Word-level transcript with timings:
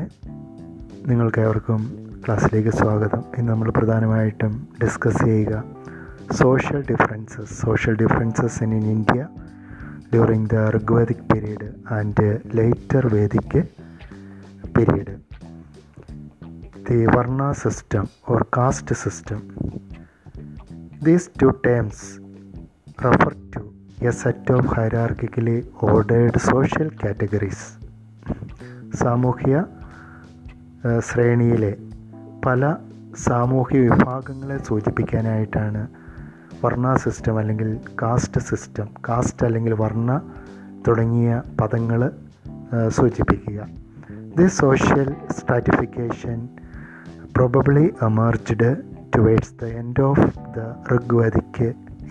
കുട്ടികളെ 0.00 1.08
നിങ്ങൾക്കേവർക്കും 1.08 1.80
ക്ലാസ്സിലേക്ക് 2.26 2.68
സ്വാഗതം. 2.70 3.24
ഇന്ന് 3.38 3.52
നമ്മൾ 3.52 3.70
പ്രധാനമായിട്ടും 3.70 4.68
ഡിസ്കസ് 4.84 5.24
ചെയ്യുക 5.24 5.64
social 6.32 6.84
differences 6.90 7.60
social 7.60 7.96
differences 7.96 8.62
in 8.62 8.74
in 8.74 8.90
India 8.90 9.28
during 10.12 10.46
the 10.46 10.76
Rigvedic 10.76 11.32
period 11.32 11.92
and 11.92 12.38
later 12.54 13.14
Vedic 13.14 13.58
period 14.76 15.16
the 16.90 17.06
varna 17.16 17.52
system 17.52 18.08
or 18.28 18.46
caste 18.56 18.94
system 18.94 19.42
these 21.02 21.30
two 21.42 21.60
terms 21.66 22.06
refer 23.04 23.36
to 23.56 23.62
a 24.04 24.10
set 24.10 24.52
of 24.52 24.66
hierarchically 24.66 25.58
ordered 25.82 26.38
social 26.38 26.90
categories 27.04 27.66
സാമൂഹ്യ 28.96 29.64
ശ്രേണിയിലെ 30.98 31.76
പല 32.46 32.76
സാമൂഹ്യ 33.16 33.78
വിഭാഗങ്ങളെ 33.78 34.56
സൂചിപ്പിക്കാനായിട്ടാണ് 34.58 35.88
varna 36.64 36.94
system 36.94 37.38
അല്ലെങ്കിൽ 37.38 37.80
caste 38.02 38.40
system 38.40 38.88
caste 39.08 39.46
അല്ലെങ്കിൽ 39.46 39.74
വർണ 39.74 40.10
തുടങ്ങിയ 40.88 41.42
പദങ്ങൾ 41.60 42.10
സൂചിപ്പിക്കുക 42.88 43.60
the 44.36 44.46
social 44.46 45.14
stratification 45.30 46.40
probably 47.34 47.84
emerged 48.08 48.62
towards 49.16 49.52
the 49.60 49.68
end 49.78 50.00
of 50.00 50.24
the 50.56 50.66
Rigvedic 50.92 51.56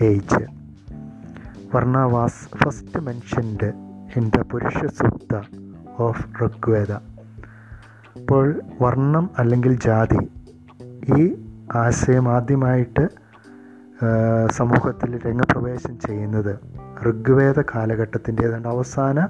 age 0.02 0.42
Varna 1.74 2.02
was 2.10 2.40
first 2.64 3.00
mentioned 3.00 3.68
in 4.16 4.24
the 4.28 4.40
Purusha 4.50 4.88
Sukta 5.00 5.40
of 5.98 6.18
Rigveda. 6.40 6.98
അപ്പോൾ 8.16 8.60
വർണം 8.80 9.30
അല്ലെങ്കിൽ 9.38 9.80
ജാതി 9.80 10.18
ഈ 11.18 11.34
ആശയം 11.74 12.28
ആദ്യമായിട്ട് 12.28 13.08
സമൂഹത്തിൽ 14.52 15.10
രംഗപ്രവേശം 15.26 15.98
ചെയ്യുന്നത് 15.98 16.58
ഋഗ്വേദ 17.08 17.60
കാലഘട്ടത്തിന്റെ 17.60 18.42
ഏതാണ്ട് 18.42 18.68
അവസാന 18.68 19.28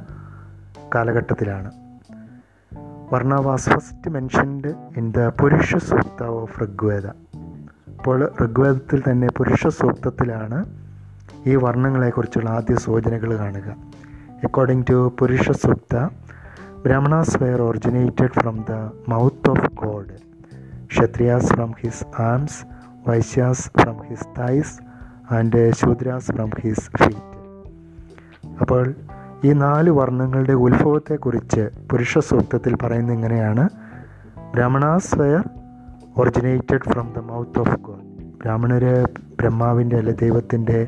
കാലഘട്ടത്തിലാണ്. 0.94 1.70
Varna 3.12 3.34
was 3.34 3.70
first 3.70 4.10
mentioned 4.10 4.74
in 4.96 5.12
the 5.12 5.28
Purusha 5.40 5.76
Sukta 5.76 6.22
of 6.22 6.64
Rigveda 6.64 7.06
അപ്പോൾ 7.06 8.32
ഋഗ്വേദത്തിൽ 8.44 9.02
തന്നെ 9.10 9.28
പുരുഷ 9.38 9.66
സൂക്തത്തിലാണ് 9.66 10.64
ഈ 11.46 11.54
വർണങ്ങളെക്കുറിച്ചുള്ള 11.54 12.50
ആദ്യ 12.50 12.74
സൂചനകൾ 12.74 13.38
കാണുക. 13.38 13.68
According 14.44 14.86
to 14.90 15.12
Purusha 15.18 15.50
Sukta 15.50 15.96
Brahmanas 16.82 17.42
were 17.42 17.62
originated 17.62 18.34
from 18.40 18.64
the 18.68 18.74
mouth 19.08 19.50
of 19.50 19.70
God 19.74 20.14
Kshatriyas 20.86 21.46
from 21.54 21.70
his 21.80 22.22
arms 22.22 22.60
Vaishyas 23.08 23.70
from 23.82 23.96
his 24.08 24.28
thighs 24.38 24.74
and 25.34 25.72
Shudras 25.72 26.32
from 26.32 26.50
his 26.60 26.90
feet 26.98 27.26
അപ്പോൾ 28.60 28.94
ഈ 29.44 29.52
നാല് 29.52 29.90
വർണങ്ങളുടെ 29.90 30.52
ഉത്ഭവത്തെക്കുറിച്ച് 30.52 31.62
പുരുഷ 31.90 32.18
സൂക്തത്തിൽ 32.18 32.76
പറയുന്ന 32.82 33.12
ഇങ്ങനെയാണ് 33.12 33.64
Brahmanas 34.52 35.18
were 35.20 35.44
originated 36.16 36.92
from 36.92 37.12
the 37.16 37.18
mouth 37.18 37.60
of 37.60 37.80
God 37.80 38.06
ബ്രാഹ്മണര് 38.38 38.94
ബ്രഹ്മാവിന്റെ 39.36 39.96
അല്ലെ 39.96 40.12
ദൈവത്തിന്റെ 40.12 40.78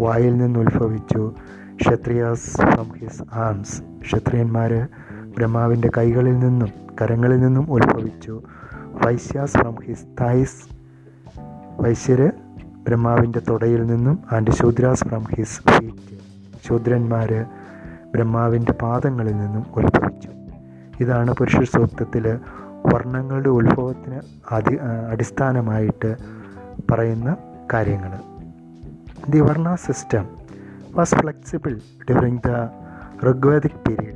വായിൽ 0.00 0.36
നിന്ന് 0.36 0.58
ഉത്ഭവിച്ചു. 0.58 1.22
ക്ഷത്രിയാസ് 1.76 2.50
ഫ്രം 2.62 2.88
ഹിസ് 2.98 3.34
ആംസ് 3.34 3.76
ക്ഷത്രിയന്മാർ 4.00 4.72
ബ്രഹ്മാവിന്റെ 5.36 5.90
കൈകളിൽ 5.98 6.38
നിന്നും 6.38 6.68
കരങ്ങളിൽ 7.00 7.40
നിന്നും 7.40 7.72
ഉത്ഭവിച്ചു. 7.72 8.42
വൈശ്യാസ് 9.04 9.58
ഫ്രം 9.58 9.74
ഹിസ് 9.80 10.04
തൈസ് 10.20 10.76
വൈശ്യര് 11.80 12.30
ബ്രഹ്മാവിന്റെ 12.84 13.40
തുടയിൽ 13.50 13.86
നിന്നും 13.86 14.18
and 14.32 14.50
Shudras 14.50 15.04
from 15.04 15.24
his 15.24 15.60
feet. 15.60 16.16
ശൂദ്രന്മാർ 16.68 17.46
ബ്രഹ്മാവിന്റെ 18.14 18.72
പാദങ്ങളിൽ 18.72 19.36
നിന്നും 19.36 19.66
ഉത്ഭവിച്ചു. 19.76 20.28
ഇതാണ് 21.00 21.34
പുരുഷ 21.34 21.56
സൂക്തത്തിൽ 21.56 22.38
വർണങ്ങളുടെ 22.94 23.48
ഉത്ഭവത്തിന് 23.48 24.20
അതി 24.54 24.78
അടിസ്ഥാനമായിട്ട് 25.10 26.16
പറയുന്ന 26.90 27.36
കാര്യങ്ങൾ. 27.72 28.12
The 29.28 29.38
varna 29.38 29.74
system 29.74 30.24
was 30.94 31.14
flexible 31.14 31.80
during 32.10 32.38
the 32.38 32.50
Rigvedic 33.30 33.80
period. 33.86 34.15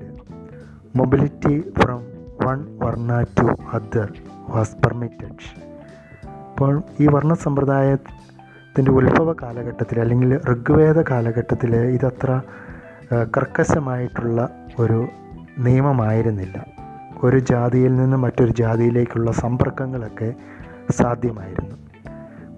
Mobility 0.96 1.72
from 1.78 2.00
one 2.46 2.78
varna 2.78 3.22
to 3.22 3.46
other 3.72 4.12
was 4.48 4.76
permitted. 4.76 5.42
അപ്പോൾ 6.50 6.82
ഈ 7.00 7.06
വർണ 7.06 7.34
സമ്പ്രദായത്തിന്റെ 7.34 8.90
ഉത്ഭവ 8.90 9.32
കാലഘട്ടത്തിൽ 9.32 10.00
അല്ലെങ്കിൽ 10.00 10.38
ഋഗ്വേദ 10.52 11.02
കാലഘട്ടത്തിൽ 11.10 11.76
ഇതത്ര 11.76 12.42
കർക്കശമായിട്ടുള്ള 13.36 14.50
ഒരു 14.78 15.08
നിയമമായിരുന്നില്ല. 15.58 16.66
ഒരു 17.22 17.38
ജാതിയിൽ 17.38 17.96
നിന്ന് 17.96 18.16
മറ്റൊരു 18.16 18.50
ജാതിയിലേക്കുള്ള 18.50 19.32
സമ്പർക്കങ്ങളൊക്കെ 19.32 20.34
സാധ്യമായിരുന്നു. 20.90 21.76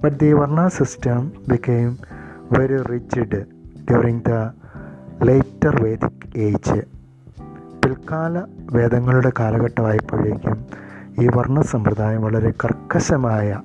But 0.04 0.20
the 0.20 0.32
varna 0.32 0.68
system 0.68 1.32
became 1.48 1.98
very 2.52 2.76
rigid 2.76 3.42
during 3.90 4.20
the 4.20 4.32
later 5.24 5.82
Vedic 5.82 6.38
age 6.38 7.01
പിൽക്കാല 7.84 8.42
വേദങ്ങളുടെ 8.72 9.32
കാലഘട്ടമായപ്പോഴേക്കും 9.40 10.66
ഈ 11.22 11.26
വർണ 11.26 11.60
സമ്പ്രദായം 11.60 12.22
വളരെ 12.22 12.50
കർക്കശമായ 12.64 13.60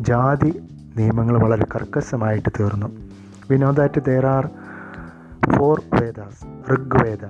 ജാതി 0.00 0.62
നിയമങ്ങൾ 0.96 1.38
വളരെ 1.38 1.66
കർക്കശമായിട്ട് 1.74 2.48
തീർന്നു. 2.60 2.86
We 3.50 3.56
know 3.56 3.70
that 3.70 4.00
there 4.04 4.26
are 4.26 4.50
four 5.56 5.82
Vedas 6.00 6.72
Rigveda 6.72 7.24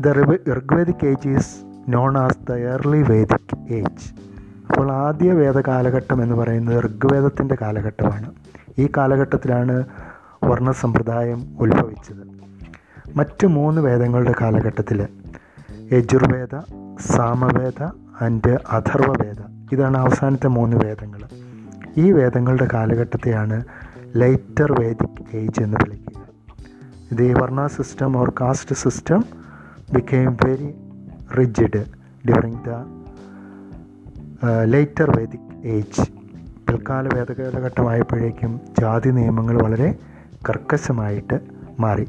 the 0.00 0.12
Rigvedic 0.58 1.06
age 1.06 1.28
is 1.28 1.56
known 1.88 2.18
as 2.18 2.38
the 2.50 2.52
early 2.52 3.02
Vedic 3.02 3.72
age 3.72 4.14
അപ്പോൾ 4.70 4.92
ആദ്യ 4.92 5.32
വേദ 5.32 5.60
കാലഘട്ടം 5.60 6.22
എന്ന് 6.22 6.34
പറയുന്നത് 6.34 6.84
ഋഗ്വേദത്തിന്റെ 6.84 7.56
കാലഘട്ടമാണ്. 7.62 8.32
ഈ 8.78 8.88
കാലഘട്ടത്തിലാണ് 8.96 9.84
വർണ 10.44 10.70
സമ്പ്രദായം 10.70 11.56
ഉത്ഭവിച്ചത്. 11.60 12.38
മറ്റ് 13.16 13.46
മൂന്ന് 13.46 13.80
വേദങ്ങളുടെ 13.80 14.34
കാലഘട്ടത്തിൽ 14.40 15.08
യജുർവേദ 15.92 16.60
സാമവേദ 17.00 17.82
ആൻഡ് 18.20 18.58
അഥർവവേദ. 18.70 19.36
ഇതാണ് 19.72 19.98
അവസാനത്തെ 19.98 20.46
മൂന്ന് 20.46 20.76
വേദങ്ങൾ. 20.76 21.20
ഈ 21.96 22.12
വേദങ്ങളുടെ 22.12 22.68
കാലഘട്ടത്തെയാണ് 22.72 23.64
ലൈറ്റർ 24.16 24.72
വേദിക് 24.80 25.36
ഏജ് 25.36 25.62
എന്ന് 25.62 25.76
വിളിക്കുക. 25.84 27.16
The 27.16 27.32
varna 27.32 27.66
system 27.66 28.16
or 28.16 28.32
caste 28.40 28.74
system 28.74 29.24
became 29.92 30.36
very 30.44 30.74
rigid 31.38 31.84
during 32.28 32.64
the 32.64 32.70
later 34.64 35.18
Vedic 35.18 35.66
age. 35.66 36.02
പിൽക്കാല 36.66 37.08
വേദകാലഘട്ടമായപ്പോഴേക്കും 37.14 38.60
ജാതി 38.80 39.08
നിയമങ്ങൾ 39.08 39.62
വളരെ 39.62 39.98
കർക്കശമായിട്ട് 40.48 41.40
മാറി. 41.80 42.06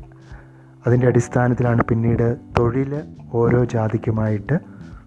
അതിന്റെ 0.88 1.08
അടിസ്ഥാനത്തിലാണ് 1.08 1.84
പിന്നീട് 1.84 2.38
തൊഴിൽ 2.58 3.02
ഓരോ 3.34 3.64
ജാതിക്കുമായിട്ട് 3.64 4.60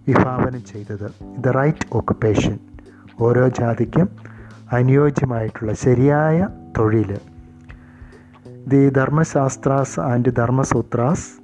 വിഭാവനം 0.07 0.65
ചെയ്തത്. 0.65 1.11
ദ 1.37 1.47
റൈറ്റ് 1.47 1.87
ഓക്കുപ്പേഷൻ 1.93 2.59
ഓരോ 3.19 3.47
ജാതിക്കും 3.47 4.09
അനുയോജ്യമായിട്ടുള്ള 4.71 5.73
ശരിയായ 5.73 6.47
തൊഴിൽ. 6.77 7.17
The 8.67 8.89
Dharmashastras 8.89 9.99
and 9.99 10.35
Dharmasutras 10.35 11.43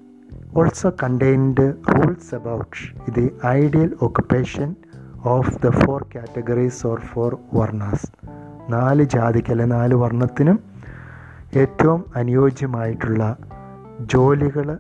also 0.56 0.92
contained 1.04 1.74
rules 1.90 2.36
about 2.36 3.12
the 3.12 3.30
ideal 3.46 3.96
occupation 4.02 4.76
of 5.26 5.62
the 5.62 5.70
four 5.70 6.06
categories 6.16 6.88
or 6.88 7.00
four 7.00 7.38
varnas 7.54 8.08
നാല് 8.70 9.04
ജാതിക്ക് 9.04 9.52
അല്ലെ 9.52 9.66
നാല് 9.66 9.96
വർണത്തിനും 9.96 10.60
ഏറ്റവും 11.56 12.06
അനുയോജ്യമായിട്ടുള്ള 12.16 13.38
ജോലികൾ 14.00 14.78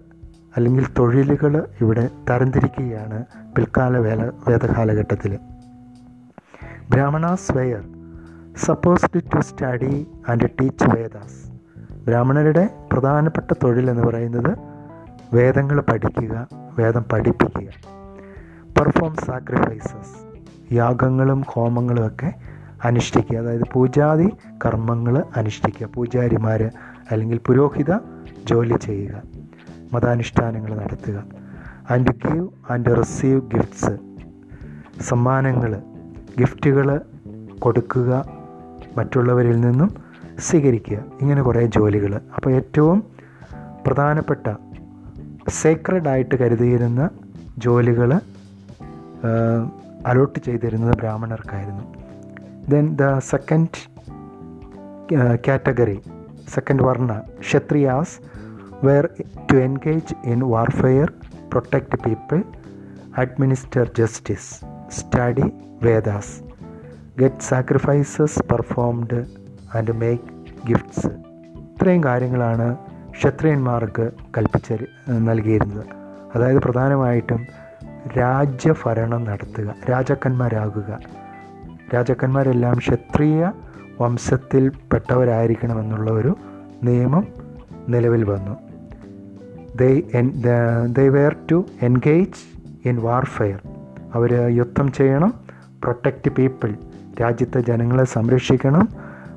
അല്ലെങ്കിൽ 0.57 0.85
തൊഴിലുകൾ 0.99 1.67
ഇവിടെ 1.81 2.09
തരംതിരിക്കുകയാണ് 2.29 3.25
പിൽക്കാല 3.55 3.97
വേല 3.97 4.31
വേദകാലഘട്ടത്തിൽ. 4.47 5.39
Brahmanas 6.89 7.51
were 7.51 7.83
supposed 8.57 9.21
to 9.23 9.39
study 9.39 10.07
and 10.29 10.49
teach 10.61 10.97
Vedas 10.97 11.51
ബ്രാഹ്മണരുടെ 12.05 12.69
പ്രധാനപ്പെട്ട 12.91 13.53
തൊഴിൽ 13.63 13.89
എന്ന് 13.89 14.03
പറയുന്നത് 14.03 14.57
വേദങ്ങൾ 15.33 15.81
പഠിക്കുക 15.81 16.47
വേദം 16.79 17.05
പഠിപ്പിക്കുക. 17.11 17.67
പെർഫോം 18.79 19.15
സാക്രിഫൈസസ് 19.15 20.29
യാഗങ്ങളും 20.73 21.43
ഹോമങ്ങളും 21.47 22.07
ഒക്കെ 22.07 22.33
അനുഷ്ഠിക്കുക. 22.83 23.37
അതായത് 23.37 23.63
പൂജാതി 23.73 24.33
കർമ്മങ്ങൾ 24.65 25.23
അനുഷ്ഠിക്കുക. 25.37 25.87
പൂജാരിമാർ 25.93 26.71
അല്ലെങ്കിൽ 27.11 27.39
പുരോഹിത 27.45 27.93
ജോലി 28.45 28.77
ചെയ്യുക 28.77 29.21
മതാനുഷ്ഠാനങ്ങൾ 29.93 30.77
നടത്തുക 30.77 31.23
and 31.91 32.07
give 32.07 32.47
and 32.69 32.99
receive 32.99 33.41
gifts 33.41 33.97
സമ്മാനങ്ങൾ 35.03 35.81
ഗിഫ്റ്റുകൾ 36.39 37.01
കൊടുക്കുക 37.59 38.29
മറ്റുള്ളവരിൽ 38.97 39.59
നിന്നും 39.61 39.95
സ്വീകരിക്കുക. 40.39 40.97
ഇങ്ങനെ 41.21 41.41
കുറേ 41.41 41.65
ജോലികൾ. 41.65 42.21
അപ്പോൾ 42.35 42.51
ഏറ്റവും 42.53 43.03
പ്രധാനപ്പെട്ട 43.87 44.53
സേക്രഡ് 45.49 46.07
ആയിട്ട് 46.07 46.35
കരുതിയിരുന്ന 46.35 47.09
ജോലികൾ 47.57 48.19
അലോട്ട് 50.07 50.39
ചെയ്തിരുന്നത് 50.39 50.95
ബ്രാഹ്മണർക്കായിരുന്നു. 50.97 51.83
Then 52.69 52.95
the 52.95 53.17
second 53.17 53.99
category 55.47 55.99
second 56.49 56.83
varna 56.83 57.21
Kshatriyas 57.39 58.19
were 58.85 59.09
to 59.51 59.55
engage 59.55 60.13
in 60.25 60.49
warfare 60.49 61.13
protect 61.51 62.03
people 62.03 62.43
administer 63.17 63.91
justice 63.97 64.65
study 64.91 65.43
Vedas 65.83 66.43
get 67.19 67.41
sacrifices 67.41 68.39
performed 68.39 69.25
and 69.77 69.91
make 69.91 70.23
gifts 70.67 71.07
ഇത്രയും 71.57 72.03
കാര്യങ്ങളാണ് 72.03 72.75
ക്ഷത്രിയന്മാർക്ക് 73.11 74.11
കൽപ്പിച്ച 74.37 74.73
നൽകിയിരുന്നത്. 75.09 75.85
അതായത് 76.35 76.57
പ്രധാനമായിട്ടും 76.57 77.47
രാജ്യഭരണം 78.17 79.23
നടത്തുക 79.23 79.75
രാജാക്കന്മാരാകുക. 79.89 80.99
രാജാക്കന്മാരെല്ലാം 81.93 82.77
ക്ഷത്രിയ 82.77 83.51
വംശത്തിൽപ്പെട്ടവരായിരിക്കണമെന്നുള്ള 84.01 86.11
ഒരു 86.11 86.37
നിയമം 86.83 87.27
നിലവിൽ 87.89 88.23
വന്നു. 88.23 88.57
They 89.75 90.01
they 90.85 91.09
were 91.09 91.35
to 91.51 91.65
engage 91.81 92.87
in 92.87 92.97
warfare 92.97 93.59
അവർ 94.13 94.33
യുദ്ധം 94.33 94.91
ചെയ്യണം 94.91 95.33
പ്രൊട്ടക്റ്റ് 95.83 96.31
പീപ്പിൾ 96.31 96.75
രാജ്യത്തെ 97.21 97.59
ജനങ്ങളെ 97.59 98.03
സംരക്ഷിക്കണം 98.03 98.89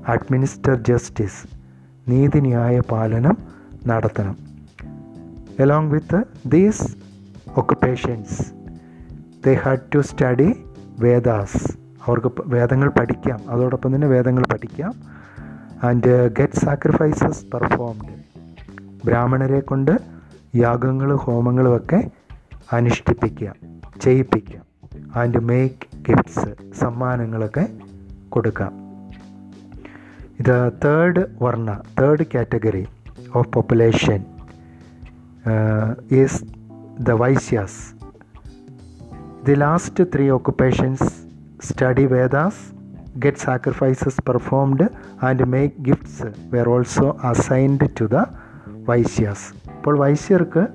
അഡ്മിനിസ്റ്റർ 0.09 0.75
ജസ്റ്റിസ് 0.75 1.49
നീതിന്യായ 2.11 2.81
പാലനം 2.81 3.37
നടത്തണം. 3.87 4.37
Along 5.61 5.91
with 5.91 6.23
these 6.47 6.97
occupations 7.57 8.53
they 9.47 9.55
had 9.55 9.95
to 9.95 9.99
study 9.99 10.55
Vedas 11.01 11.82
അവർക്ക് 12.07 12.33
വേദങ്ങൾ 12.45 12.89
പഠിക്കാം. 12.89 13.51
അതോടൊപ്പം 13.51 13.95
തന്നെ 13.95 14.07
വേദങ്ങൾ 14.07 14.43
പഠിക്കാം. 14.53 14.95
ആൻഡ് 15.83 16.33
ഗെറ്റ് 16.33 16.55
സാക്രിഫൈസസ് 16.55 17.47
പെർഫോംഡ് 17.47 18.23
ബ്രാഹ്മണരെ 19.05 19.61
കൊണ്ട് 19.61 19.99
യാഗങ്ങൾ 20.57 21.15
ഹോമങ്ങളുമൊക്കെ 21.15 22.11
അനുഷ്ഠിപ്പിക്കുക 22.73 23.55
ചെയ്യിപ്പിക്കാം 24.01 24.63
ആൻഡ് 25.17 25.39
മേക്ക് 25.39 25.87
ഗിഫ്റ്റ്സ് 26.09 26.75
സമ്മാനങ്ങളൊക്കെ 26.75 27.69
കൊടുക്കാം 28.29 28.73
ഇത് 30.41 30.73
third 30.85 31.27
varna 31.43 31.81
third 32.01 32.25
category 32.35 32.87
of 33.35 33.49
population 33.49 34.25
is 36.11 36.45
the 37.01 37.11
Vaishyas 37.11 37.95
the 39.45 39.55
last 39.55 40.05
three 40.15 40.29
occupations 40.31 41.32
study 41.63 42.05
Vedas 42.05 42.63
get 43.19 43.39
sacrifices 43.39 44.23
performed 44.29 44.89
and 45.25 45.45
make 45.45 45.75
gifts 45.83 46.55
were 46.55 46.69
also 46.69 47.17
assigned 47.25 47.89
to 48.01 48.05
the 48.05 48.25
Vaishyas 48.89 49.71
ഇപ്പോൾ 49.71 49.99
വൈശ്യർക്ക് 49.99 50.67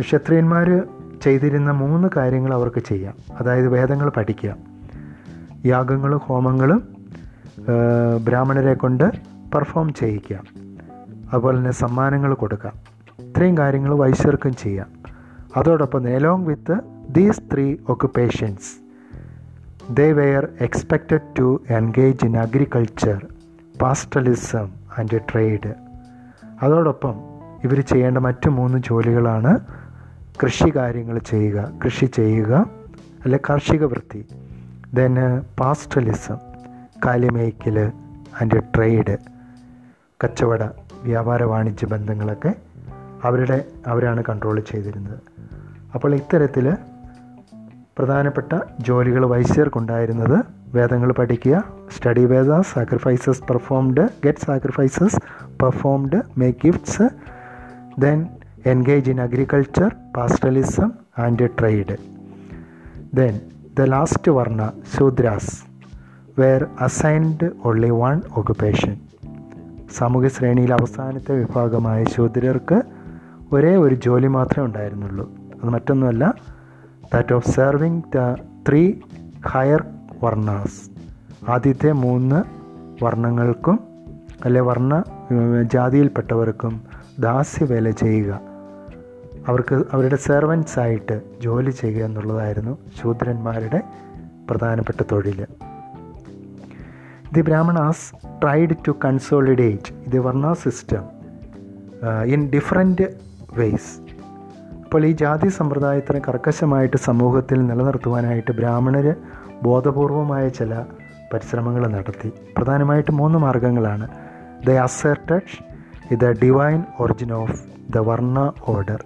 ക്ഷത്രിയന്മാർ 0.00 0.82
ചെയ്തിരുന്ന 1.22 1.70
മൂന്ന് 1.70 2.08
കാര്യങ്ങൾ 2.16 2.54
അവർക്ക് 2.54 2.80
ചെയ്യാം. 2.80 3.14
അതായത് 3.40 3.68
വേദങ്ങൾ 3.68 4.08
പഠിക്കുക 4.08 4.56
യാഗങ്ങളും 5.66 6.18
ഹോമങ്ങളും 6.18 6.88
ബ്രാഹ്മണരെ 8.24 8.74
കൊണ്ട് 8.74 9.04
പെർഫോം 9.54 9.94
ചെയ്യിക്കുക 9.94 10.40
അതുപോലെ 11.32 11.58
തന്നെ 11.58 11.70
സമ്മാനങ്ങൾ 11.70 12.34
കൊടുക്കുക. 12.34 12.72
ഇത്രയും 13.20 13.58
കാര്യങ്ങൾ 13.58 13.94
വൈശ്യർക്കും 13.94 14.56
ചെയ്യാം. 14.56 14.86
അതോടൊപ്പം 15.56 16.08
along 16.08 16.46
with 16.46 16.76
these 17.10 17.42
three 17.54 17.76
occupations 17.88 18.87
they 19.90 20.12
were 20.12 20.48
expected 20.60 21.36
to 21.38 21.62
engage 21.70 22.24
in 22.24 22.36
agriculture 22.38 23.26
pastoralism 23.82 24.68
and 24.98 25.20
trade 25.32 25.74
അതോടൊപ്പം 26.62 27.14
ഇവർ 27.64 27.80
ചെയ്യേണ്ട 27.80 28.18
മറ്റു 28.18 28.48
മൂന്ന് 28.48 28.78
ജോലികളാണ് 28.78 29.60
കൃഷി 30.42 30.72
കാര്യങ്ങൾ 30.76 31.18
ചെയ്യുക 31.18 31.72
കൃഷി 31.84 32.06
ചെയ്യുക 32.06 32.70
അല്ലെ 33.24 33.38
കാർഷിക 33.48 33.84
വൃത്തി. 33.84 34.24
ദെൻ 34.94 35.40
പാസ്റ്റലിസം 35.60 36.38
കാലിമേക്കൽ 37.04 37.78
ആൻഡ് 38.40 38.62
ട്രേഡ് 38.76 39.18
കച്ചവട 40.24 40.62
വ്യാപാര 41.02 41.42
വാണിജ്യ 41.42 41.86
ബന്ധങ്ങളൊക്കെ 41.86 42.54
അവരുടെ 43.24 43.64
അവരാണ് 43.86 44.24
കൺട്രോൾ 44.28 44.60
ചെയ്തിരുന്നത്. 44.60 45.18
അപ്പോൾ 45.94 46.14
ഇത്തരത്തിൽ 46.14 46.76
പ്രധാനപ്പെട്ട 47.98 48.52
ജോലികൾ 48.80 49.26
വൈശ്യർക്കുണ്ടായിരുന്നത് 49.26 50.36
വേദങ്ങൾ 50.74 51.12
പഠിക്കുക 51.12 51.64
study 51.96 52.24
Veda 52.24 52.60
sacrifices 52.60 53.42
performed 53.42 54.08
get 54.24 54.38
sacrifices 54.38 55.18
performed 55.62 56.20
make 56.38 56.58
gifts 56.64 57.06
then 58.00 58.28
engage 58.66 59.10
in 59.10 59.20
agriculture 59.20 59.90
pastoralism 60.16 60.90
and 61.18 61.48
trade 61.60 61.96
then 63.14 63.40
the 63.78 63.80
last 63.80 64.30
varna 64.30 64.72
Shudras 64.98 65.54
were 66.40 66.66
assigned 66.80 67.50
only 67.64 67.90
one 67.90 68.22
occupation 68.36 68.94
സാമൂഹ്യ 69.98 70.28
ശ്രേണിയിലെ 70.28 70.74
അവസാനത്തെ 70.74 71.34
വിഭാഗമായ 71.34 72.04
ശൂദ്രർക്ക് 72.04 72.78
ഒരേ 73.52 73.76
ഒരു 73.76 73.94
ജോലി 73.94 74.26
മാത്രമേ 74.26 74.66
ഉണ്ടായിരുന്നുള്ളൂ. 74.66 75.30
അത് 75.62 75.70
മറ്റൊന്നുമല്ല 75.70 76.34
that 77.12 77.32
of 77.32 77.50
serving 77.50 78.02
the 78.14 78.34
three 78.68 78.94
higher 79.46 79.84
varnas 80.22 80.90
ആദ്യത്തെ 81.50 81.92
മൂന്ന് 81.92 82.42
വർണങ്ങൾക്കും 83.04 83.80
അല്ലെ 84.44 84.60
വർണ 84.60 85.02
ജാതിയിൽപ്പെട്ടവർക്കും 85.74 86.82
ദാസ്യവേല 87.18 87.90
ചെയ്യുക. 87.90 88.40
അവർക്ക് 89.48 89.82
അവരുടെ 89.92 90.16
സെർവൻസ് 90.16 90.78
ആയിട്ട് 90.78 91.20
ജോലി 91.40 91.70
ചെയ്യുക 91.70 92.04
എന്നുള്ളതായിരുന്നു 92.04 92.78
ശൂദ്രന്മാരുടെ 93.02 93.82
പ്രധാനപ്പെട്ട 94.50 95.02
തൊഴിൽ 95.12 95.46
the 97.32 97.40
Brahmanas 97.40 98.14
tried 98.42 98.76
to 98.88 98.92
consolidate 99.04 100.10
the 100.10 100.18
varna 100.18 100.52
system 100.52 101.04
in 102.24 102.50
different 102.50 103.02
ways 103.56 104.07
അപ്പോൾ 104.88 105.04
ഈ 105.04 105.12
ജാതി 105.12 105.48
സമ്പ്രദായത്തിന് 105.48 106.20
കർക്കശമായിട്ട് 106.28 106.96
സമൂഹത്തിൽ 106.96 107.66
നിലനിർത്തുവാനായിട്ട് 107.66 108.52
ബ്രാഹ്മണർ 108.52 109.14
ബോധപൂർവമായ 109.62 110.48
ചില 110.48 110.74
പരിശ്രമങ്ങൾ 111.32 111.86
നടത്തി. 111.86 112.32
പ്രധാനമായിട്ട് 112.56 113.12
മൂന്ന് 113.12 113.38
മാർഗങ്ങളാണ്. 113.38 114.08
The 114.66 114.70
asserted 114.70 115.40
the 116.10 116.40
divine 116.42 116.84
origin 117.00 117.32
of 117.32 117.60
the 117.90 117.98
varna 117.98 118.52
order 118.68 119.04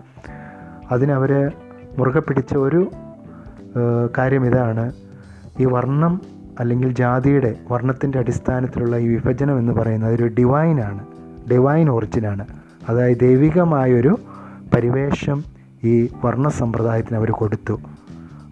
അതിനവർ 0.90 1.52
മുറുകെ 1.98 2.20
പിടിച്ച 2.20 2.56
ഒരു 2.56 2.90
കാര്യം 4.18 4.46
ഇതാണ്. 4.46 4.92
ഈ 5.60 5.64
വർണം 5.64 6.20
അല്ലെങ്കിൽ 6.60 6.92
ജാതിയുടെ 6.92 7.54
വർണത്തിന്റെ 7.70 8.18
അടിസ്ഥാനത്തിലുള്ള 8.18 8.96
ഈ 8.96 9.08
വിഭജനം 9.14 9.58
എന്ന് 9.58 9.72
പറയുന്നത് 9.72 10.14
ഒരു 10.14 10.26
ഡിവൈനാണ് 10.38 11.06
ഡിവൈൻ 11.50 11.90
ഒറിജിനാണ് 11.90 12.46
അതായത് 12.88 13.18
ദൈവികമായൊരു 13.18 14.18
പരിവേഷം 14.74 15.61
ഈ 15.84 16.08
വർണ 16.24 16.48
സമ്പ്രദായത്തിന് 16.48 17.16
അവർ 17.16 17.30
കൊടുത്തു. 17.30 17.80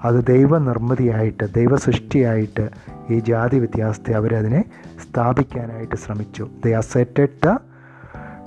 അത് 0.05 0.27
ദൈവനിർമ്മിതിയായിട്ട് 0.27 1.55
ദൈവസൃഷ്ടിയായിട്ട് 1.55 2.71
ഈ 3.11 3.19
ജാതി 3.19 3.59
വ്യത്യാസത്തെ 3.59 4.13
അവരതിനെ 4.13 4.65
സ്ഥാപിക്കാനായിട്ട് 5.03 5.97
ശ്രമിച്ചു. 5.97 6.49
The 6.67 6.69
asserted 6.69 7.29
the 7.47 7.59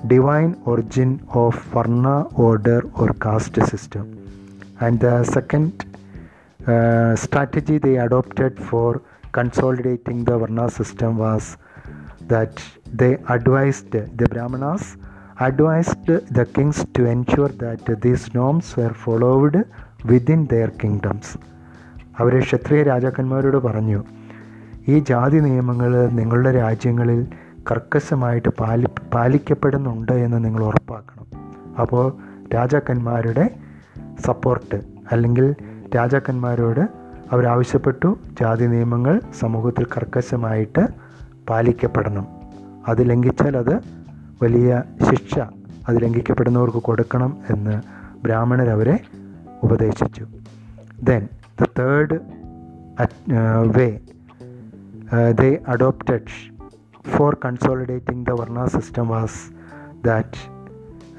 divine 0.07 0.53
origin 0.67 1.19
of 1.35 1.77
varna 1.77 2.25
order 2.37 2.87
or 2.97 3.15
caste 3.25 3.61
system 3.61 4.05
and 4.81 4.99
the 5.01 5.21
second 5.21 5.71
strategy 7.13 7.77
the 7.77 7.87
adopted 7.87 8.55
for 8.55 8.99
consolidating 9.37 10.27
the 10.27 10.29
varna 10.29 10.65
system 10.65 11.17
was 11.17 11.57
that 12.27 12.95
the 12.95 13.15
advised 13.29 14.09
the 14.15 14.23
Brahmanas 14.33 14.83
advised 15.41 16.09
the 16.35 16.41
kings 16.57 16.85
to 16.97 17.03
ensure 17.03 17.51
that 17.57 17.93
these 18.01 18.37
norms 18.37 18.75
were 18.77 18.93
followed 18.93 19.55
within 20.05 20.47
their 20.47 20.67
kingdoms. 20.67 21.27
അവർ 22.19 22.39
ക്ഷത്രിയ 22.39 22.83
രാജാക്കന്മാരോട് 22.83 23.57
പറഞ്ഞു 23.57 23.99
ഈ 24.87 24.99
ജാതി 24.99 25.39
നിയമങ്ങൾ 25.39 26.09
നിങ്ങളുടെ 26.09 26.51
രാജ്യങ്ങളിൽ 26.51 27.21
കർക്കശമായിട്ട് 27.71 28.49
പാലി 28.49 28.87
പാലിക്കപ്പെടുന്നുണ്ട് 29.13 30.11
എന്ന് 30.11 30.45
നിങ്ങൾ 30.45 30.63
ഉറപ്പാക്കണം 30.63 31.25
അപ്പോൾ 31.81 32.05
രാജാക്കന്മാരുടെ 32.55 33.45
സപ്പോർട്ട് 34.23 34.79
അല്ലെങ്കിൽ 35.11 35.55
രാജാക്കന്മാരോട് 35.95 36.83
അവരാവശ്യപ്പെട്ടു 37.31 38.17
ജാതി 38.41 38.67
നിയമങ്ങൾ 38.67 39.21
സമൂഹത്തിൽ 39.39 39.85
കർക്കശമായിട്ട് 39.85 40.83
പാലിക്കപ്പെടണം 41.49 42.27
അത് 42.87 43.09
ലംഘിച്ചാൽ 43.09 43.57
അത് 43.57 43.75
വലിയ 44.43 44.83
ശിക്ഷ 45.09 45.35
അത് 45.87 45.97
ലംഘിക്കപ്പെടുന്നവർക്ക് 46.03 46.81
കൊടുക്കണം 46.81 47.31
എന്ന് 47.49 47.75
ബ്രാഹ്മണർ 48.23 48.69
അവരെ 48.69 48.95
ഉപദേശിച്ചു 49.63 50.25
then 51.03 51.23
the 51.61 51.69
third 51.79 52.17
way 53.77 53.89
adopted 55.73 56.25
for 57.05 57.29
consolidating 57.35 58.19
the 58.23 58.35
Varna 58.35 58.69
system 58.69 59.05
was 59.09 59.33
that 60.01 60.31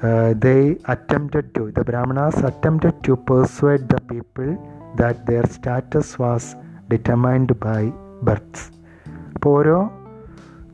uh, 0.03 0.33
they 0.35 0.61
attempted 0.85 1.45
to, 1.55 1.71
the 1.71 1.83
Brahmanas 1.83 2.37
attempted 2.41 2.95
to 3.03 3.15
persuade 3.15 3.83
the 3.89 4.01
people 4.03 4.49
that 4.95 5.25
their 5.25 5.45
status 5.47 6.07
was 6.19 6.55
determined 6.89 7.51
by 7.59 7.81
birth. 8.21 8.59
അപ്പോൾ 9.35 9.53
ഓരോ 9.57 9.77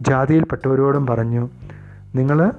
ജാതിയിൽപ്പെട്ടവരോടും 0.02 1.06
പറഞ്ഞു 1.06 1.44
നിങ്ങൾ 2.16 2.52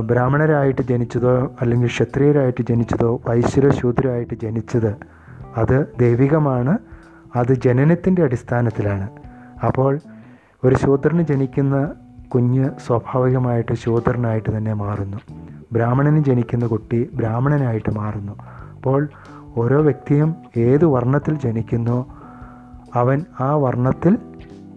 ബ്രാഹ്മണരായിട്ട് 0.00 0.82
ജനിച്ചതോ 0.82 1.50
അല്ലെങ്കിൽ 1.60 1.86
ക്ഷത്രിയരായിട്ട് 1.86 2.62
ജനിച്ചതോ 2.62 3.20
വൈശ്യരോ 3.28 3.70
ശൂദ്രമായിട്ട് 3.70 4.34
ജനിച്ചത് 4.34 4.96
അത് 5.56 5.94
ദൈവികമാണ് 6.00 6.78
അത് 7.36 7.52
ജനനത്തിന്റെ 7.54 8.22
അടിസ്ഥാനത്തിലാണ്. 8.22 9.08
അപ്പോൾ 9.66 9.98
ഒരു 10.64 10.74
ശൂദ്രന് 10.74 11.22
ജനിക്കുന്ന 11.22 11.92
കുഞ്ഞ് 12.34 12.70
സ്വാഭാവികമായിട്ട് 12.86 13.74
ശൂദ്രനായിട്ട് 13.74 14.56
തന്നെ 14.56 14.74
മാറുന്നു. 14.74 15.18
ബ്രാഹ്മണന് 15.72 16.24
ജനിക്കുന്ന 16.24 16.66
കുട്ടി 16.66 17.10
ബ്രാഹ്മണനായിട്ട് 17.14 17.90
മാറുന്നു. 17.90 18.32
അപ്പോൾ 18.76 19.08
ഓരോ 19.56 19.82
വ്യക്തിയും 19.82 20.36
ഏത് 20.56 20.84
വർണത്തിൽ 20.84 21.38
ജനിക്കുന്നു 21.38 21.98
അവൻ 22.94 23.24
ആ 23.40 23.54
വർണത്തിൽ 23.54 24.18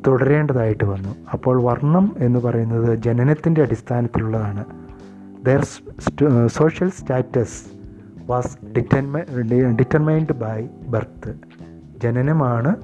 തുടരേണ്ടതായിട്ട് 0.08 0.84
വന്നു. 0.84 1.16
അപ്പോൾ 1.34 1.64
വർണം 1.64 2.16
എന്ന് 2.18 2.40
പറയുന്നത് 2.40 3.00
ജനനത്തിന്റെ 3.00 3.62
അടിസ്ഥാനത്തിലുള്ളതാണ്. 3.62 4.66
Their 5.46 5.66
social 6.48 6.90
status 6.90 7.64
was 8.26 8.66
determine 8.66 9.22
determined 9.80 10.34
by 10.34 10.68
birth 10.88 11.36
ജനനമാണ് 12.04 12.76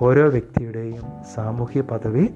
ഓരോ 0.00 0.28
വ്യക്തിയുടെയും 0.28 1.02
സാമൂഹ്യ 1.34 1.80
പദവി 1.80 2.30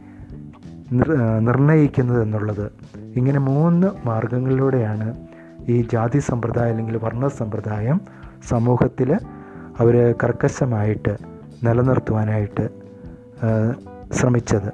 നിർണയിക്കുന്നത് 1.39 2.23
എന്നുള്ളത്. 2.23 2.73
ഇങ്ങനെ 3.17 3.39
മൂന്ന് 3.39 3.87
മാർഗങ്ങളിലൂടെയാണ് 4.07 5.27
ഈ 5.69 5.89
ജാതി 5.93 6.19
സമ്പ്രദായം 6.19 6.71
അല്ലെങ്കിൽ 6.71 6.97
വർണ 6.97 7.27
സമ്പ്രദായം 7.27 8.01
സമൂഹത്തിൽ 8.49 9.19
അവർ 9.79 10.15
കർക്കശമായിട്ട് 10.25 11.17
നിലനിർത്തുവാനായിട്ട് 11.65 12.78
ശ്രമിച്ചത്. 14.13 14.71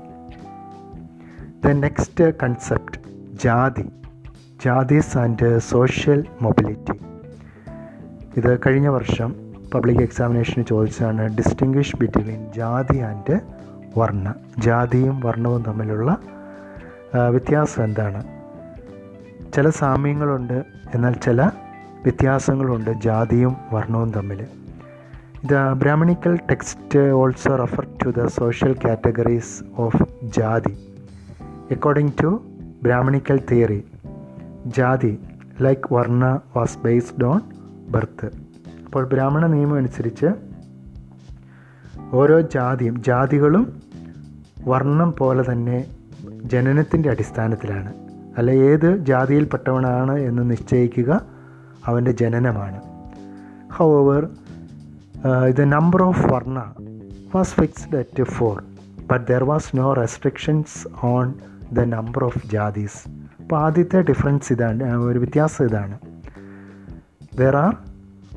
ദ 1.64 1.70
നെക്സ്റ്റ് 1.70 2.24
കൺസെപ്റ്റ് 2.42 2.98
ജാതി. 3.44 3.84
ജാതീസ് 4.64 5.18
ആൻഡ് 5.18 5.58
സോഷ്യൽ 5.58 6.24
മൊബിലിറ്റി 6.42 6.98
ഇത് 8.36 8.58
കഴിഞ്ഞ 8.66 8.88
വർഷം 8.88 9.34
പബ്ലിക് 9.74 10.02
എക്സാമിനേഷന് 10.02 10.64
ചോദിച്ചാണ് 10.64 11.36
distinguish 11.36 11.96
between 11.96 12.52
jati 12.56 12.98
and 12.98 13.40
varna. 13.98 14.34
ജാതിയും 14.58 15.20
വർണവും 15.20 15.62
തമ്മിലുള്ള 15.62 16.18
വ്യത്യാസം 17.28 17.84
എന്താണ്? 17.84 18.20
ചില 19.52 19.70
സാമ്യങ്ങളുണ്ട് 19.70 20.64
എന്നാൽ 20.94 21.12
ചില 21.12 21.42
വ്യത്യാസങ്ങളുണ്ട് 22.02 22.90
ജാതിയും 22.90 23.56
വർണവും 23.72 24.10
തമ്മിൽ. 24.12 24.46
The 25.50 25.54
Brahmanical 25.72 26.38
text 26.50 26.98
also 26.98 27.56
refer 27.56 27.86
to 28.04 28.08
the 28.20 28.26
social 28.26 28.76
categories 28.84 29.64
of 29.76 30.02
jati 30.24 30.72
according 31.70 32.12
to 32.22 32.42
Brahmanical 32.82 33.40
theory 33.50 33.84
jati 34.66 35.18
like 35.60 35.94
varna 35.94 36.40
was 36.56 36.78
based 36.78 37.24
on 37.24 37.40
birth 37.88 38.26
അപ്പോൾ 38.84 39.06
ബ്രാഹ്മണ 39.06 39.46
നിയമം 39.46 39.74
അനുസരിച്ച് 39.74 40.26
ഓരോ 42.12 42.40
ജാതിയും 42.40 43.02
ജാതികളും 43.02 43.82
വർണം 44.66 45.14
പോലെ 45.18 45.52
തന്നെ 45.52 45.84
ജനനത്തിന്റെ 46.44 47.10
അടിസ്ഥാനത്തിലാണ്. 47.10 47.94
അല്ല 48.38 48.50
ഏത് 48.50 48.96
ജാതിയിൽപ്പെട്ടവനാണ് 48.98 50.18
എന്ന് 50.18 50.50
നിശ്ചയിക്കുക 50.50 51.24
അവന്റെ 51.86 52.12
ജനനമാണ്. 52.12 52.80
The 55.58 55.60
number 55.60 56.02
of 56.02 56.32
varna 56.32 56.58
was 57.34 57.54
fixed 57.54 57.96
at 57.96 58.22
four 58.22 58.62
but 59.00 59.32
there 59.32 59.44
was 59.44 59.76
no 59.76 59.92
restrictions 59.92 60.88
on 61.02 61.34
the 61.72 61.80
number 61.80 62.24
of 62.24 62.46
jatis 62.46 63.08
അപ്പോൾ 63.40 63.56
ആദ്യത്തെ 63.56 64.00
ഡിഫറൻസ് 64.00 64.52
ഇതാണ് 64.52 64.92
ഒരു 64.94 65.18
വ്യത്യാസം 65.18 65.64
ഇതാണ്. 65.66 65.96
There 67.36 67.56
are 67.56 67.74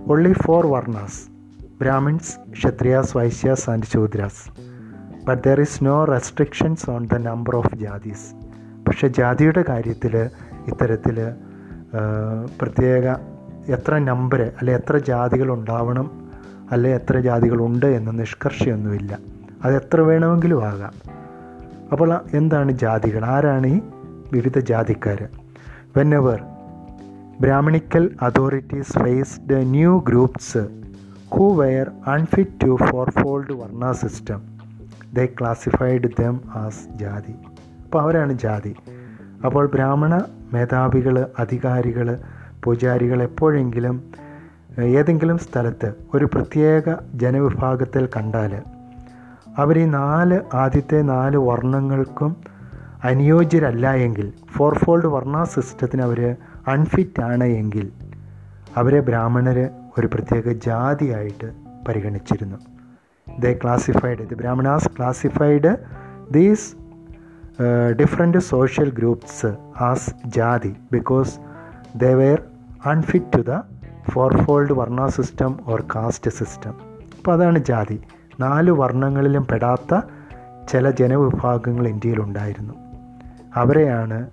only 0.10 0.34
four 0.34 0.66
varnas 0.66 1.38
Brahmins, 1.82 2.28
Kshatriyas 2.52 3.18
Vaishyas 3.18 3.70
and 3.70 3.84
Shudras. 3.84 4.38
But 5.26 5.44
there 5.44 5.60
is 5.60 5.84
no 5.84 6.04
restrictions 6.04 6.90
on 6.90 7.06
the 7.06 7.18
number 7.18 7.56
of 7.56 7.76
jatis 7.76 8.34
പക്ഷേ 8.88 9.08
ജാതിയുടെ 9.08 9.62
കാര്യത്തിൽ 9.62 10.30
ഇത്തരത്തിൽ 10.68 11.18
പ്രത്യേക 12.62 13.06
എത്ര 13.68 13.98
നമ്പർ 13.98 14.42
അല്ലെ 14.42 14.74
എത്ര 14.74 14.98
ജാതികൾ 14.98 15.52
ഉണ്ടാവണം 15.52 16.27
അല്ലെ 16.72 16.96
എത്ര 16.96 17.20
ജാതികളുണ്ട് 17.20 17.86
എന്ന 17.86 18.12
നിഷ്കർഷയൊന്നുമില്ല. 18.12 19.18
അത് 19.66 19.76
എത്ര 19.76 20.02
വേണമെങ്കിലും 20.02 20.68
ആകാം. 20.68 20.94
അപ്പോൾ 21.92 22.22
എന്താണ് 22.34 22.72
ജാതികൾ? 22.72 23.26
ആരാണ് 23.26 23.68
ഈ 23.68 23.82
വിവിധ 24.34 24.60
ജാതിക്കാർ 24.60 25.28
whenever 26.16 26.44
authorities 28.22 29.06
raised 29.06 29.72
new 29.72 30.04
groups 30.08 30.84
who 31.28 31.56
were 31.56 31.92
unfit 32.08 32.66
to 32.66 32.78
fourfold 33.10 33.54
varna 33.54 33.92
system. 33.92 34.42
The 35.14 35.26
classified 35.26 36.24
them 36.24 36.42
as 36.56 36.98
jati. 36.98 37.34
അപ്പോൾ 37.84 38.02
അവരാണ് 38.02 38.34
ജാതി. 38.34 38.76
അപ്പോൾ 39.46 39.68
ബ്രാഹ്മണ 39.68 40.22
മേധാവികൾ 40.54 41.28
അധികാരികൾ 41.40 42.18
പൂജാരികൾ 42.64 43.24
എപ്പോഴെങ്കിലും 43.24 44.27
ഏതെങ്കിലും 44.80 45.38
സ്ഥലത്ത് 45.38 45.94
ഒരു 46.14 46.26
പ്രത്യേക 46.26 46.96
ജനവിഭാഗത്തിൽ 47.14 48.10
കണ്ടാൽ 48.18 48.62
അവർ 49.58 49.80
ഈ 49.80 49.86
നാല് 49.86 50.42
ആദ്യത്തെ 50.54 51.02
നാല് 51.02 51.38
വർണങ്ങൾക്കും 51.38 52.36
അനുയോജ്യരല്ല 53.04 53.94
എങ്കിൽ 53.94 54.34
ഫോർ 54.52 54.78
ഫോൾഡ് 54.78 55.08
വർണ 55.08 55.44
സിസ്റ്റത്തിന് 55.44 56.02
അവർ 56.02 56.36
അൺഫിറ്റ് 56.68 57.22
ആണ് 57.22 57.44
എങ്കിൽ 57.44 57.92
അവരെ 58.78 59.00
ബ്രാഹ്മണർ 59.00 59.70
ഒരു 60.00 60.08
പ്രത്യേക 60.08 60.52
ജാതിയായിട്ട് 60.52 61.54
പരിഗണിച്ചിരുന്നു. 61.88 62.58
They 63.40 63.60
classified 63.64 64.30
the 64.30 64.36
Brahmanas 64.36 64.90
classified 64.98 65.78
these 66.32 66.76
different 68.02 68.38
social 68.38 68.90
groups 68.90 69.56
as 69.82 70.10
jati 70.26 70.76
because 70.92 71.40
they 71.98 72.14
were 72.14 72.44
unfit 72.86 73.38
to 73.38 73.42
the 73.42 73.54
fourfold 74.12 74.74
varna 74.74 75.08
system 75.08 75.60
or 75.68 75.84
caste 75.96 76.32
system 76.32 76.72
അപ്പോൾ 77.18 77.32
അതാണ് 77.34 77.60
ജാതി. 77.60 78.02
നാല് 78.40 78.72
വർണങ്ങളിലും 78.72 79.48
പെടാത്ത 79.52 80.02
ചില 80.72 80.92
ജനവിഭാഗങ്ങൾ 80.92 81.88
ഇന്ത്യയിൽ 81.88 82.22
ഉണ്ടായിരുന്നു. 82.22 82.74
അവരെയാണ് 83.56 84.30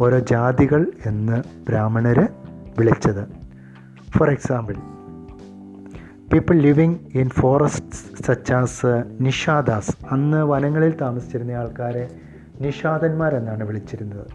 ഓരോ 0.00 0.18
ജാതികൾ 0.18 0.86
എന്ന് 1.06 1.42
ബ്രാഹ്മണർ 1.68 2.28
വിളിച്ചത്. 2.78 3.28
For 4.18 4.30
example 4.30 4.74
people 6.32 6.58
living 6.58 6.96
in 7.14 7.28
forest 7.28 8.22
such as 8.22 9.04
Nishadas 9.20 9.96
അന്ന് 10.10 10.44
വനങ്ങളിൽ 10.44 10.94
താമസിച്ചിരുന്ന 11.00 11.52
ആൾക്കാരെ 11.52 12.10
നിഷാദന്മാരെന്നാണ് 12.60 13.64
വിളിച്ചിരുന്നത്. 13.64 14.26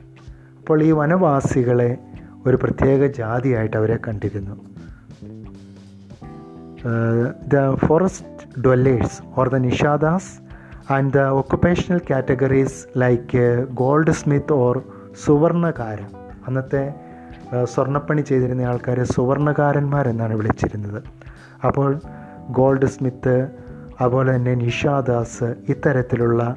അപ്പോൾ 0.60 0.84
ഈ 0.84 0.92
വനവാസികളെ 0.92 1.98
ഒരു 2.46 2.60
പ്രത്യേക 2.64 3.12
ജാതിയായിട്ട് 3.12 3.78
അവരെ 3.78 4.00
കണ്ടിരുന്നു. 4.08 4.73
The 7.54 7.76
forest 7.76 8.62
dwellers 8.62 9.40
or 9.40 9.50
the 9.50 9.56
Nishadas 9.56 10.32
and 10.94 11.14
the 11.14 11.20
occupational 11.20 12.02
categories 12.10 12.86
like 12.98 13.66
goldsmith 14.12 14.54
or 14.54 14.82
suvarnakaran 15.26 16.10
അന്നത്തെ 16.48 16.94
സ്വർണപ്പണി 17.64 18.22
ചെയ്തിരുന്ന 18.22 18.62
ആൾക്കാരെ 18.62 19.04
സുവർണകാരന്മാരെന്നാണ് 19.04 20.34
വിളിച്ചിരുന്നത്. 20.34 21.04
അപ്പോൾ 21.66 22.00
ഗോൾഡ് 22.50 22.86
സ്മിത്ത് 22.86 23.48
അതുപോലെ 24.02 24.36
തന്നെ 24.36 24.56
നിഷാദാസ് 24.56 25.56
ഇത്തരത്തിലുള്ള 25.70 26.56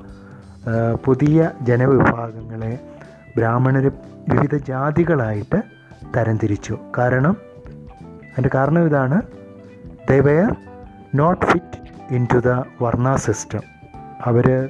പുതിയ 1.04 1.50
ജനവിഭാഗങ്ങളെ 1.62 2.78
ബ്രാഹ്മണർ 3.36 3.92
വിവിധ 4.28 4.56
ജാതികളായിട്ട് 4.56 5.62
തരംതിരിച്ചു. 6.16 6.78
കാരണം 6.98 7.36
അതിന്റെ 8.30 8.50
കാരണം 8.54 8.84
ഇതാണ്. 8.86 9.22
They 10.10 10.46
not 11.14 11.46
fit 11.46 12.14
in 12.14 12.28
to 12.34 12.38
the 12.38 12.48
varna 12.82 13.14
system 13.16 13.60
അവർ 14.24 14.68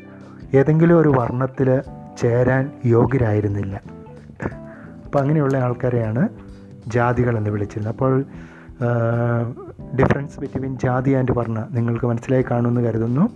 ഏതെങ്കിലും 0.55 1.01
ഒരു 1.01 1.09
വർണത്തിൽ 1.09 1.83
ചേരാൻ 2.19 2.71
യോഗ്യരായിരുന്നില്ല. 2.85 3.81
അപ്പോൾ 5.05 5.19
അങ്ങനെയുള്ള 5.19 5.57
ആൾക്കാരെയാണ് 5.57 6.29
ജാതികൾ 6.87 7.37
എന്ന് 7.39 7.51
വിളിച്ചിരുന്നത്. 7.51 7.95
അപ്പോൾ 7.95 8.25
difference 10.01 10.41
between 10.41 10.79
jati 10.79 11.11
and 11.11 11.33
varna 11.33 11.69
നിങ്ങൾക്ക് 11.71 12.07
മനസ്സിലായി 12.07 12.45
കാണുമെന്ന് 12.51 12.81
കരുതുന്നു. 12.81 13.31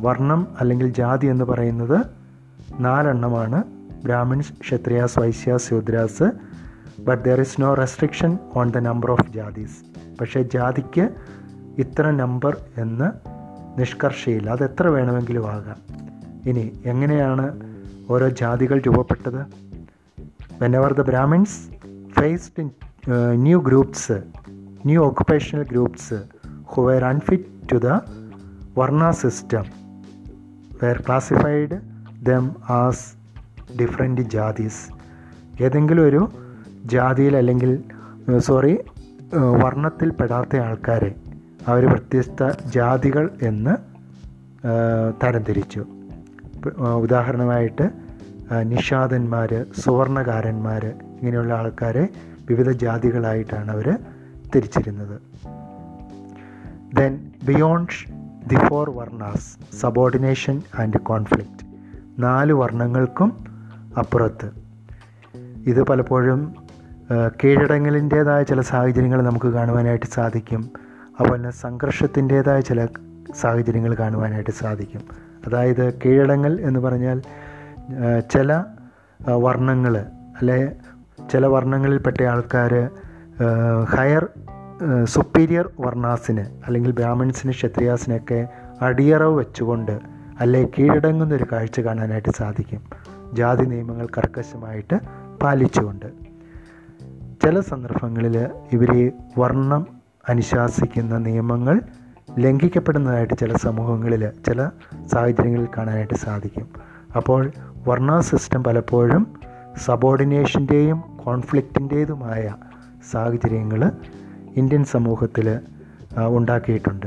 വർണം 0.00 0.48
അല്ലെങ്കിൽ 0.60 0.88
ജാതി 0.88 1.26
എന്ന് 1.26 1.44
പറയുന്നത് 1.44 2.00
നാലെണ്ണമാണ്. 2.78 3.64
Brahmins 4.04 4.52
Kshatriyas 4.52 5.18
Vaishyas 5.18 5.68
Shudras 5.68 6.22
but 7.00 7.28
there 7.28 7.40
is 7.40 7.60
no 7.60 7.74
restriction 7.74 8.38
on 8.54 8.70
the 8.70 8.78
number 8.78 9.10
of 9.10 9.32
jatis. 9.32 9.95
പക്ഷേ 10.20 10.42
ജാതിക്ക് 10.42 11.08
ഇത്ര 11.78 12.10
നമ്പർ 12.10 12.56
എന്ന് 12.76 13.08
നിഷ്കർഷയില്ല. 13.80 14.50
അത് 14.50 14.64
എത്ര 14.64 14.86
വേണമെങ്കിലും 14.86 15.50
ആകാം. 15.50 15.78
ഇനി 16.48 16.64
എങ്ങനെയാണ് 16.84 17.46
ഓരോ 18.10 18.28
ജാതികൾ 18.28 18.78
രൂപപ്പെട്ടത്? 18.78 19.40
Whenever 20.62 20.92
the 20.92 21.00
Brahmins 21.00 21.58
faced 22.20 22.60
in 22.62 22.70
new 23.32 23.58
groups 23.60 24.22
new 24.86 25.04
occupational 25.04 25.62
groups 25.62 26.14
who 26.62 26.82
were 26.82 27.04
unfit 27.04 27.44
to 27.72 27.76
the 27.76 27.86
varna 28.78 29.10
system 29.10 29.64
were 30.82 31.00
classified 31.06 31.80
them 32.22 32.56
as 32.68 33.04
different 33.80 34.20
jatis. 34.20 34.82
ഏതെങ്കിലും 35.62 36.04
ഒരു 36.06 36.28
ജാതിയിൽ 36.84 37.36
അല്ലെങ്കിൽ 37.36 37.84
സോറി 38.38 38.78
വർണത്തിൽ 39.34 40.10
പെടാത്ത 40.10 40.56
ആൾക്കാരെ 40.56 41.14
അവർ 41.66 41.86
വ്യത്യസ്ത 41.86 42.68
ജാതികൾ 42.70 43.30
എന്ന് 43.42 43.76
തരംതിരിച്ചു. 45.24 45.84
ഉദാഹരണമായിട്ട് 46.96 47.90
നിഷാദന്മാർ 48.62 49.66
സുവർണകാരന്മാർ 49.78 50.86
ഇങ്ങനെയുള്ള 50.86 51.54
ആൾക്കാരെ 51.54 52.08
വിവിധ 52.50 52.70
ജാതികളായിട്ടാണ് 52.70 53.70
അവർ 53.70 53.98
തിരിച്ചിരുന്നത്. 54.54 55.20
Then 56.96 57.30
beyond 57.46 57.92
the 58.46 58.68
four 58.68 58.90
varnas 58.90 59.76
subordination 59.80 60.62
and 60.78 61.00
conflict 61.00 61.66
നാല് 62.22 62.52
വർണങ്ങൾക്കും 62.52 63.44
അപ്പുറത്ത്. 63.98 64.50
ഇത് 65.66 65.82
പലപ്പോഴും 65.82 66.65
കീഴടങ്ങലിന്റേതായ 67.10 68.42
ചില 68.42 68.60
സാഹചര്യങ്ങൾ 68.60 69.22
നമുക്ക് 69.22 69.46
കാണുവാനായിട്ട് 69.46 70.06
സാധിക്കും. 70.06 70.70
അതുപോലെ 71.20 71.36
തന്നെ 71.36 71.50
സംഘർഷത്തിന്റേതായ 71.50 72.60
ചില 72.60 72.86
സാഹചര്യങ്ങൾ 73.40 73.94
കാണുവാനായിട്ട് 73.94 74.50
സാധിക്കും. 74.50 75.02
അതായത് 75.46 75.94
കീഴടങ്ങൽ 75.94 76.60
എന്ന് 76.60 76.80
പറഞ്ഞാൽ 76.80 77.22
ചില 78.32 78.62
വർണങ്ങൾ 79.20 79.96
അല്ലെ 80.38 80.72
ചില 81.32 81.46
വർണങ്ങളിൽപ്പെട്ട 81.46 82.22
ആൾക്കാർ 82.22 82.90
ഹയർ 83.84 84.26
സുപ്പീരിയർ 85.04 85.70
വർണാസിന് 85.80 86.44
അല്ലെങ്കിൽ 86.66 86.90
ബ്രാഹ്മിൺസിന് 86.90 87.52
ക്ഷത്രിയാസിനൊക്കെ 87.52 88.48
അടിയറവ് 88.82 89.38
വെച്ചുകൊണ്ട് 89.38 89.98
അല്ലെ 90.40 90.68
കീഴടങ്ങുന്ന 90.78 91.34
ഒരു 91.34 91.46
കാഴ്ച 91.52 91.80
കാണാനായിട്ട് 91.80 92.32
സാധിക്കും. 92.36 92.82
ജാതി 93.32 93.64
നിയമങ്ങൾ 93.64 94.06
കർക്കശമായിട്ട് 94.18 94.94
പാലിച്ചുകൊണ്ട്. 95.42 96.25
ചില 97.46 97.60
സന്ദർഭങ്ങളിൽ 97.60 98.48
ഇവർ 98.72 99.12
വർണം 99.38 99.86
അനുശാസിക്കുന്ന 100.28 101.18
നിയമങ്ങൾ 101.18 101.80
ലംഘിക്കപ്പെടുന്നതായിട്ട് 102.38 103.34
ചില 103.34 103.56
സമൂഹങ്ങളിൽ 103.56 104.30
ചില 104.46 104.70
സാഹചര്യങ്ങളിൽ 105.12 105.68
കാണാനായിട്ട് 105.76 106.14
സാധിക്കും. 106.14 106.68
അപ്പോൾ 107.16 107.52
വർണ 107.88 108.20
സിസ്റ്റം 108.20 108.64
പലപ്പോഴും 108.64 109.34
സബോർഡിനേഷന്റെയും 109.84 111.02
കോൺഫ്ലിക്റ്റിന്റേതുമായ 111.24 112.54
സാഹചര്യങ്ങൾ 113.10 113.92
ഇന്ത്യൻ 114.56 114.84
സമൂഹത്തിൽ 114.84 115.60
ഉണ്ടാക്കിയിട്ടുണ്ട്. 116.26 117.06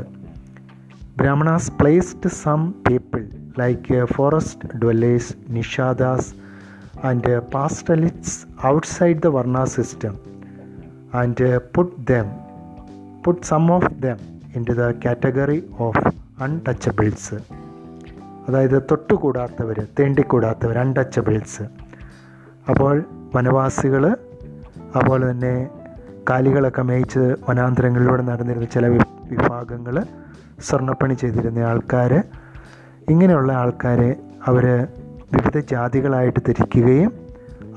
Brahmanas 1.17 1.71
placed 1.71 2.29
some 2.29 2.73
people 2.89 3.29
like 3.59 4.05
forest 4.05 4.77
dwellers 4.77 5.33
Nishadas 5.49 6.48
and 7.03 7.39
pastoralists 7.39 8.67
outside 8.67 9.21
the 9.21 9.27
varna 9.27 9.63
system 9.63 10.15
and 11.13 11.59
put 11.59 12.07
them 12.09 12.27
put 13.25 13.41
some 13.41 13.71
of 13.71 13.93
them 13.99 14.17
in 14.55 14.63
to 14.63 14.71
the 14.71 14.81
category 15.05 15.63
of 15.79 16.03
untouchables 16.43 17.35
അതായത് 18.47 18.83
തൊട്ടുകൂടാത്തവർ 18.91 19.87
തേണ്ടിക്കൂടാത്തവർ 19.99 20.77
അൺടച്ചബിൾസ് 20.77 21.63
അപ്പോൾ 22.69 23.03
വനവാസികൾ 23.35 24.05
അതുപോലെ 24.95 25.31
തന്നെ 25.31 25.69
കാലികളൊക്കെ 26.29 26.81
മേയിച്ച് 26.81 27.35
വനാന്തരങ്ങളിലൂടെ 27.49 28.21
നടന്നിരുന്ന 28.21 28.65
ചില 28.65 28.87
വിഭാഗങ്ങൾ 28.87 30.05
സ്വർണപ്പണി 30.59 31.13
ചെയ്തിരുന്ന 31.13 31.59
ആൾക്കാർ 31.59 32.23
ഇങ്ങനെയുള്ള 33.09 33.53
ആൾക്കാരെ 33.53 34.15
അവർ 34.47 34.87
വിവിധ 35.31 35.57
ജാതികളായിട്ട് 35.71 36.39
തിരിക്കുകയും 36.39 37.11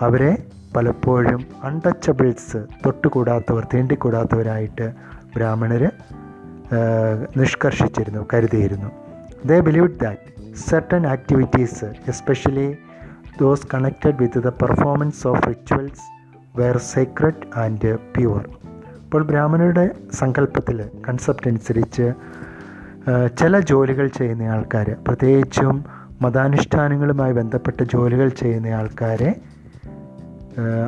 അവരെ 0.01 0.33
പലപ്പോഴും 0.77 1.41
അൺടച്ചബിൾസ് 1.63 2.61
തൊട്ടുകൂടാത്തവർ 2.87 3.65
തീണ്ടിക്കൂടാത്തവരായിട്ട് 3.75 4.87
ബ്രാഹ്മണർ 5.37 5.85
നിഷ്കർഷിച്ചിരുന്നു 7.37 8.23
കരുതിയിരുന്നു 8.35 8.91
they 9.47 9.61
believe 9.61 9.89
that 9.99 10.33
certain 10.55 11.05
activities, 11.07 11.83
especially 12.07 12.79
those 13.39 13.65
connected 13.65 14.21
with 14.21 14.35
the 14.35 14.53
performance 14.55 15.25
of 15.25 15.47
rituals, 15.47 16.01
were 16.55 16.79
sacred 16.79 17.37
and 17.57 17.81
pure. 18.15 18.45
അപ്പോൾ 19.05 19.23
ബ്രാഹ്മണരുടെ 19.23 19.85
സങ്കല്പത്തിൽ 20.13 20.79
കൺസെപ്റ്റ് 21.09 21.49
അനുസരിച്ച് 21.49 22.07
ചില 23.39 23.59
ജോലികൾ 23.61 24.07
ചെയ്യുന്ന 24.09 24.43
ആൾക്കാർ 24.43 24.89
പ്രത്യേകിച്ചും 25.09 25.77
മതാനുഷ്ഠാനങ്ങളുമായി 26.23 27.33
ബന്ധപ്പെട്ട 27.33 27.83
ജോലികൾ 27.83 28.29
ചെയ്യുന്ന 28.29 28.67
ആൾക്കാരെ 28.67 29.41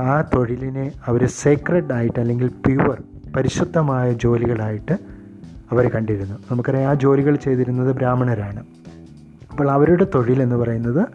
ആ 0.03 0.21
തൊഴിലിനെ 0.21 0.93
അവർ 1.07 1.27
സേക്രഡ് 1.27 1.93
ആയിട്ട് 1.93 2.21
അല്ലെങ്കിൽ 2.21 2.49
പ്യുവർ 2.49 3.03
പരിശുദ്ധമായ 3.37 4.13
ജോലികളായിട്ട് 4.13 4.93
അവർ 5.71 5.89
കണ്ടിരുന്നു. 5.89 6.35
നമുക്കറിയാം 6.51 6.91
ആ 6.91 6.95
ജോലികൾ 6.95 7.37
ചെയ്തിരുന്നത് 7.37 7.97
ബ്രാഹ്മണരാണ്. 7.97 8.65
അപ്പോൾ 9.51 9.71
അവരുടെ 9.71 10.07
തൊഴിൽ 10.15 10.43
എന്ന് 10.43 10.57
പറയുന്നത് 10.57 11.07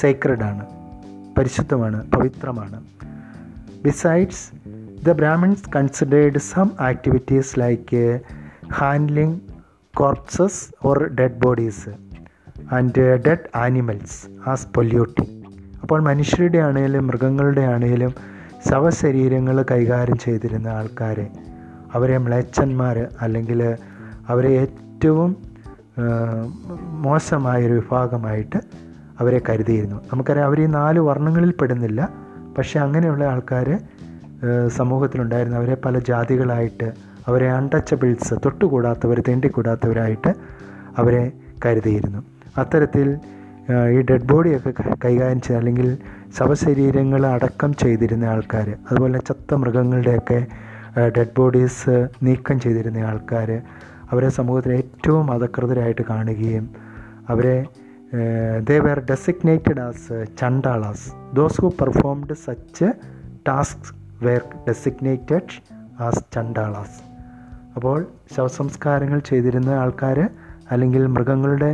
സേക്രഡാണ് 0.00 0.66
പരിശുദ്ധമാണ് 1.38 2.10
പവിത്രമാണ്. 2.10 2.84
Besides 3.84 4.46
the 5.04 5.12
Brahmins 5.12 5.70
considered 5.76 6.38
some 6.38 6.70
activities 6.80 7.60
like 7.60 8.20
handling 8.72 9.40
corpses 9.96 10.86
or 10.86 11.08
dead 11.08 11.40
bodies 11.44 12.05
and 12.72 13.24
dead 13.26 13.56
animals 13.56 14.48
as 14.48 14.66
polluting 14.74 15.42
അപ്പോൾ 15.82 16.02
മനുഷ്യരുടെ 16.02 16.58
ആണെങ്കിലും 16.58 17.06
മൃഗങ്ങളുടെ 17.06 17.60
ആണെങ്കിലും 17.60 18.14
ശവശരീരങ്ങൾ 18.70 19.64
കൈകാര്യം 19.70 20.18
ചെയ്തിരുന്ന 20.18 20.68
ആൾക്കാരെ 20.68 21.30
അവരെ 21.94 22.18
മ്ലേച്ഛന്മാർ 22.18 23.06
അല്ലെങ്കിൽ 23.20 23.76
അവരെ 24.28 24.48
ഏറ്റവും 24.48 25.36
മോശമായൊരു 26.82 27.72
വിഭാഗമായിട്ട് 27.72 28.58
അവരെ 29.20 29.40
കരുതിയിരുന്നു. 29.48 29.96
നമുക്കറിയാം 29.96 30.46
അവർ 30.46 30.60
ഈ 30.60 30.66
നാല് 30.66 31.00
വർണങ്ങളിൽ 31.00 31.54
പെടുന്നില്ല. 31.60 32.08
പക്ഷേ 32.58 32.80
അങ്ങനെയുള്ള 32.80 33.24
ആൾക്കാർ 33.24 33.80
സമൂഹത്തിലുണ്ടായിരുന്നു. 34.68 35.58
അവരെ 35.58 35.76
പല 35.84 35.98
ജാതികളായിട്ട് 35.98 36.92
അവരെ 37.26 37.50
അൺടച്ചബിൾസ് 37.52 38.34
തൊട്ടുകൂടാത്തവർ 38.44 39.22
തേണ്ടിക്കൂടാത്തവരായിട്ട് 39.28 40.34
അവരെ 40.98 41.32
കരുതിയിരുന്നു. 41.66 42.35
അത്തരത്തിൽ 42.58 43.08
ഈ 43.92 44.02
ഡെഡ് 44.02 44.28
ബോഡിയൊക്കെ 44.32 44.72
കൈകാര്യം 45.04 45.40
ചെയ്ത് 45.40 45.58
അല്ലെങ്കിൽ 45.58 45.98
ശവശരീരങ്ങൾ 46.38 47.26
അടക്കം 47.26 47.74
ചെയ്തിരുന്ന 47.74 48.24
ആൾക്കാർ 48.24 48.68
അതുപോലെ 48.90 49.18
ചത്ത 49.18 49.54
മൃഗങ്ങളുടെയൊക്കെ 49.54 50.46
ഡെഡ് 51.16 51.34
ബോഡീസ് 51.36 52.08
നീക്കം 52.22 52.60
ചെയ്തിരുന്ന 52.60 52.98
ആൾക്കാർ 52.98 53.62
അവരെ 54.10 54.28
സമൂഹത്തിൽ 54.28 54.72
ഏറ്റവും 54.72 55.32
അധകൃതരായിട്ട് 55.32 56.02
കാണുകയും 56.02 56.66
അവരെ 57.28 57.66
they 58.68 58.78
were 58.78 58.98
designated 59.10 59.80
as 59.80 60.24
Chandalas. 60.40 61.06
Those 61.34 61.60
who 61.60 61.68
performed 61.80 62.32
such 62.32 62.88
task 63.48 63.88
were 64.24 64.44
designated 64.68 65.52
as 66.00 66.22
Chandalas. 66.34 66.96
അപ്പോൾ 67.76 68.06
ശവസംസ്കാരങ്ങൾ 68.36 69.18
ചെയ്തിരുന്ന 69.18 69.70
ആൾക്കാർ 69.70 70.18
അല്ലെങ്കിൽ 70.70 71.06
മൃഗങ്ങളുടെ 71.06 71.72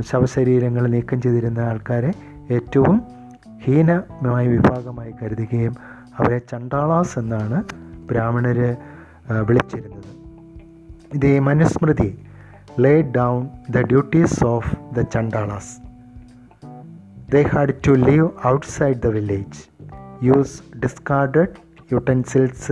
ശവശരീരങ്ങൾ 0.00 0.84
നീക്കം 0.86 1.20
ചെയ്തിരുന്ന 1.20 1.60
ആൾക്കാരെ 1.60 2.12
ഏറ്റവും 2.50 2.98
ഹീനമായ 3.64 4.44
വിഭാഗമായി 4.46 5.12
കരുതുകയും 5.12 5.74
അവരെ 6.18 6.38
ചണ്ടാളാസ് 6.52 7.18
എന്നാണ് 7.18 7.58
ബ്രാഹ്മണർ 8.10 8.60
വിളിച്ചിരുന്നത് 9.50 10.06
the 11.22 11.40
Manusmriti 11.40 12.08
laid 12.76 13.06
down 13.12 13.38
the 13.68 13.82
duties 13.82 14.34
of 14.44 14.64
the 14.92 15.04
Chandalas. 15.04 15.68
They 17.28 17.42
had 17.44 17.82
to 17.82 17.94
live 17.96 18.26
outside 18.44 19.02
the 19.02 19.10
village, 19.10 19.56
use 20.22 20.62
discarded 20.78 21.58
utensils 21.90 22.70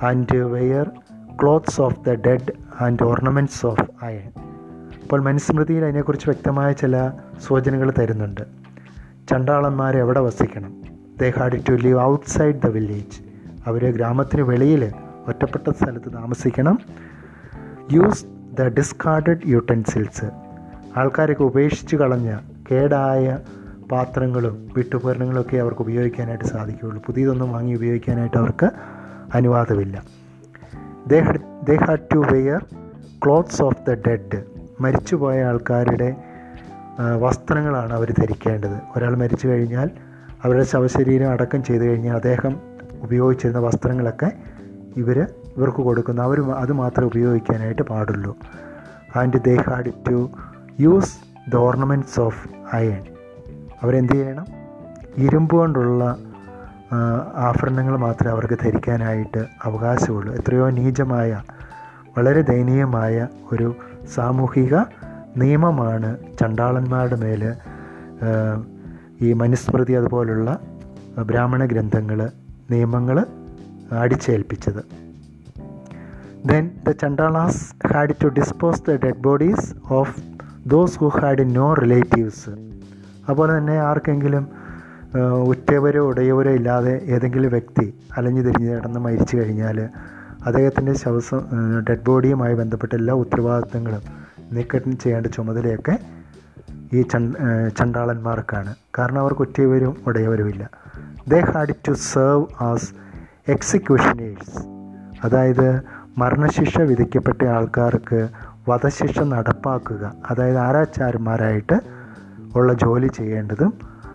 and 0.00 0.30
wear 0.52 0.84
clothes 1.38 1.78
of 1.78 2.04
the 2.04 2.16
dead 2.18 2.44
and 2.78 3.00
ornaments 3.02 3.64
of 3.64 3.78
iron. 4.02 4.32
അപ്പോൾ 5.02 5.20
മനുസ്മൃതിയിൽ 5.20 5.84
അതിനെക്കുറിച്ച് 5.84 6.30
വ്യക്തമായ 6.30 6.72
ചില 6.72 7.10
സൂചനകൾ 7.46 7.92
തരുന്നുണ്ട്. 7.98 8.40
ചണ്ടാളന്മാർ 9.30 9.96
എവിടെ 9.96 10.20
വസിക്കണം? 10.20 10.82
They 11.20 11.32
had 11.38 11.66
to 11.68 11.72
live 11.72 12.00
outside 12.00 12.54
the 12.54 12.66
village 12.66 13.20
അവർ 13.66 13.94
ഗ്രാമത്തിന് 13.94 14.42
വെളിയിൽ 14.42 14.92
ഒറ്റപ്പെട്ട 15.28 15.70
സ്ഥലത്ത് 15.70 16.12
താമസിക്കണം. 16.14 16.78
യൂസ് 17.92 18.24
ദ 18.54 18.62
ഡിസ്കാർഡഡ് 18.62 19.38
യൂട്ടൻസിൽസ് 19.46 20.24
ആൾക്കാരൊക്കെ 20.96 21.42
ഉപേക്ഷിച്ച് 21.42 21.96
കളഞ്ഞ 21.96 22.38
കേടായ 22.70 23.38
പാത്രങ്ങളും 23.92 24.68
വീട്ടുപകരണങ്ങളൊക്കെ 24.76 25.56
അവർക്ക് 25.56 25.80
ഉപയോഗിക്കാനായിട്ട് 25.80 26.44
സാധിക്കുകയുള്ളൂ. 26.44 27.02
പുതിയതൊന്നും 27.06 27.52
വാങ്ങി 27.52 27.74
ഉപയോഗിക്കാനായിട്ട് 27.74 28.36
അവർക്ക് 28.36 28.70
അനുവാദമില്ല. 29.34 30.02
They 31.06 31.76
had 31.76 32.14
to 32.14 32.18
wear 32.18 32.64
clothes 33.24 33.62
of 33.62 33.90
the 33.90 33.90
dead 34.08 34.51
മരിച്ചുപോയ 34.80 35.44
ആൾക്കാരുടെ 35.44 36.16
വസ്ത്രങ്ങളാണ് 37.20 37.92
അവർ 37.92 38.12
ധരിക്കേണ്ടത്. 38.18 38.76
ഒരാൾ 38.96 39.16
മരിച്ചു 39.16 39.48
കഴിഞ്ഞാൽ 39.48 39.90
അവരുടെ 40.44 40.64
ശവശരീരം 40.64 41.30
അടക്കം 41.30 41.64
ചെയ്തു 41.64 41.82
കഴിഞ്ഞാൽ 41.82 42.14
അദ്ദേഹം 42.14 42.56
ഉപയോഗിച്ചിരുന്ന 43.00 43.58
വസ്ത്രങ്ങളൊക്കെ 43.58 44.32
ഇവർ 44.96 45.26
ഇവർക്ക് 45.56 45.76
കൊടുക്കുന്ന. 45.76 46.22
അവർ 46.22 46.50
അത് 46.50 46.72
മാത്രമേ 46.72 47.06
ഉപയോഗിക്കാനായിട്ട് 47.06 47.82
പാടുള്ളൂ. 47.82 48.36
And 49.16 49.42
they 49.44 49.56
had 49.56 49.92
to 50.10 50.30
use 50.80 51.14
the 51.50 51.56
ornaments 51.56 52.20
of 52.20 52.48
iron. 52.72 53.02
അവരെന്ത് 53.82 54.12
ചെയ്യണം? 54.12 54.46
ഇരുമ്പ് 55.16 55.56
കൊണ്ടുള്ള 55.56 56.16
ആഭരണങ്ങൾ 57.34 57.96
മാത്രമേ 57.96 58.32
അവർക്ക് 58.32 58.54
ധരിക്കാനായിട്ട് 58.54 59.46
അവകാശമുള്ളൂ. 59.64 60.34
എത്രയോ 60.34 60.70
നീചമായ 60.70 61.42
വളരെ 62.18 62.40
ദയനീയമായ 62.40 63.28
ഒരു 63.52 63.76
സാമൂഹിക 64.14 64.74
നിയമമാണ് 65.36 66.18
ചണ്ടാളന്മാരുടെ 66.40 67.16
മേൽ 67.16 67.54
ഈ 69.20 69.32
മനുസ്മൃതി 69.32 69.92
അതുപോലുള്ള 69.92 70.58
ബ്രാഹ്മണ 71.26 71.64
ഗ്രന്ഥങ്ങൾ 71.64 72.30
നിയമങ്ങൾ 72.70 73.26
അടിച്ചേൽപ്പിച്ചത്. 73.98 75.02
Then 76.46 76.70
the 76.88 76.90
Chandalas 76.90 77.86
had 77.92 78.14
to 78.24 78.28
dispose 78.28 78.82
the 78.88 78.90
dead 79.04 79.22
bodies 79.22 79.74
of 79.90 80.22
those 80.66 80.98
who 80.98 81.06
had 81.06 81.56
no 81.56 81.74
relatives 81.74 82.50
അതുപോലെ 83.28 83.58
തന്നെ 83.58 83.78
ആർക്കെങ്കിലും 83.78 84.48
ഉറ്റവരോ 85.44 86.06
ഉടയവരോ 86.06 86.50
ഇല്ലാതെ 86.50 87.00
ഏതെങ്കിലും 87.04 87.50
വ്യക്തി 87.50 87.94
അലഞ്ഞു 88.16 88.42
തിരിഞ്ഞ് 88.42 88.76
കിടന്ന് 88.76 89.00
മരിച്ചു 89.00 89.36
കഴിഞ്ഞാൽ 89.36 89.88
അദ്ദേഹത്തിന്റെ 90.46 90.92
ശവസം 90.92 91.40
ഡെഡ് 91.88 92.04
ബോഡിയുമായി 92.04 92.54
ബന്ധപ്പെട്ട 92.54 92.92
എല്ലാ 92.94 93.14
ഉത്തരവാദിത്തങ്ങളും 93.14 94.02
നീക്കം 94.52 94.98
ചെയ്യേണ്ട 94.98 95.26
ചുമതലയൊക്കെ 95.26 95.98
ഈ 96.92 97.02
ചണ്ടാളന്മാർക്കാണ്. 97.78 98.74
കാരണം 98.98 99.18
അവർക്ക് 99.18 99.38
കുറ്റിയവരും 99.38 99.96
ഉടയവരുമില്ല. 100.06 100.70
They 101.28 101.40
had 101.40 101.74
to 101.88 101.92
serve 101.92 102.46
as 102.60 102.88
executioners 103.48 104.58
അതായത് 105.24 105.82
മരണശിക്ഷ 106.18 106.80
വിധിക്കപ്പെട്ട 106.80 107.44
ആൾക്കാർക്ക് 107.44 108.28
വധശിക്ഷ 108.68 109.18
നടപ്പാക്കുക. 109.18 110.12
അതായത് 110.30 110.58
ആരാച്ചാരന്മാരായിട്ട് 110.58 111.80
ഉള്ള 112.56 112.72
ജോലി 112.72 113.08
ചെയ്യേണ്ടതും 113.08 113.74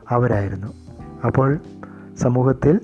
അവരായിരുന്നു. 0.10 0.68
അപ്പോൾ 1.26 1.58
സമൂഹത്തിൽ 2.18 2.80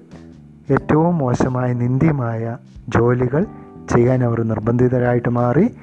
ഏറ്റവും 0.72 1.18
മോശമായ 1.18 1.74
നിന്ദ്യമായ 1.74 2.58
ജോലികൾ 2.90 3.46
ചെയ്യാൻ 3.90 4.24
അവർ 4.24 4.42
നിർബന്ധിതരായിട്ട് 4.42 5.30
മാറി. 5.30 5.76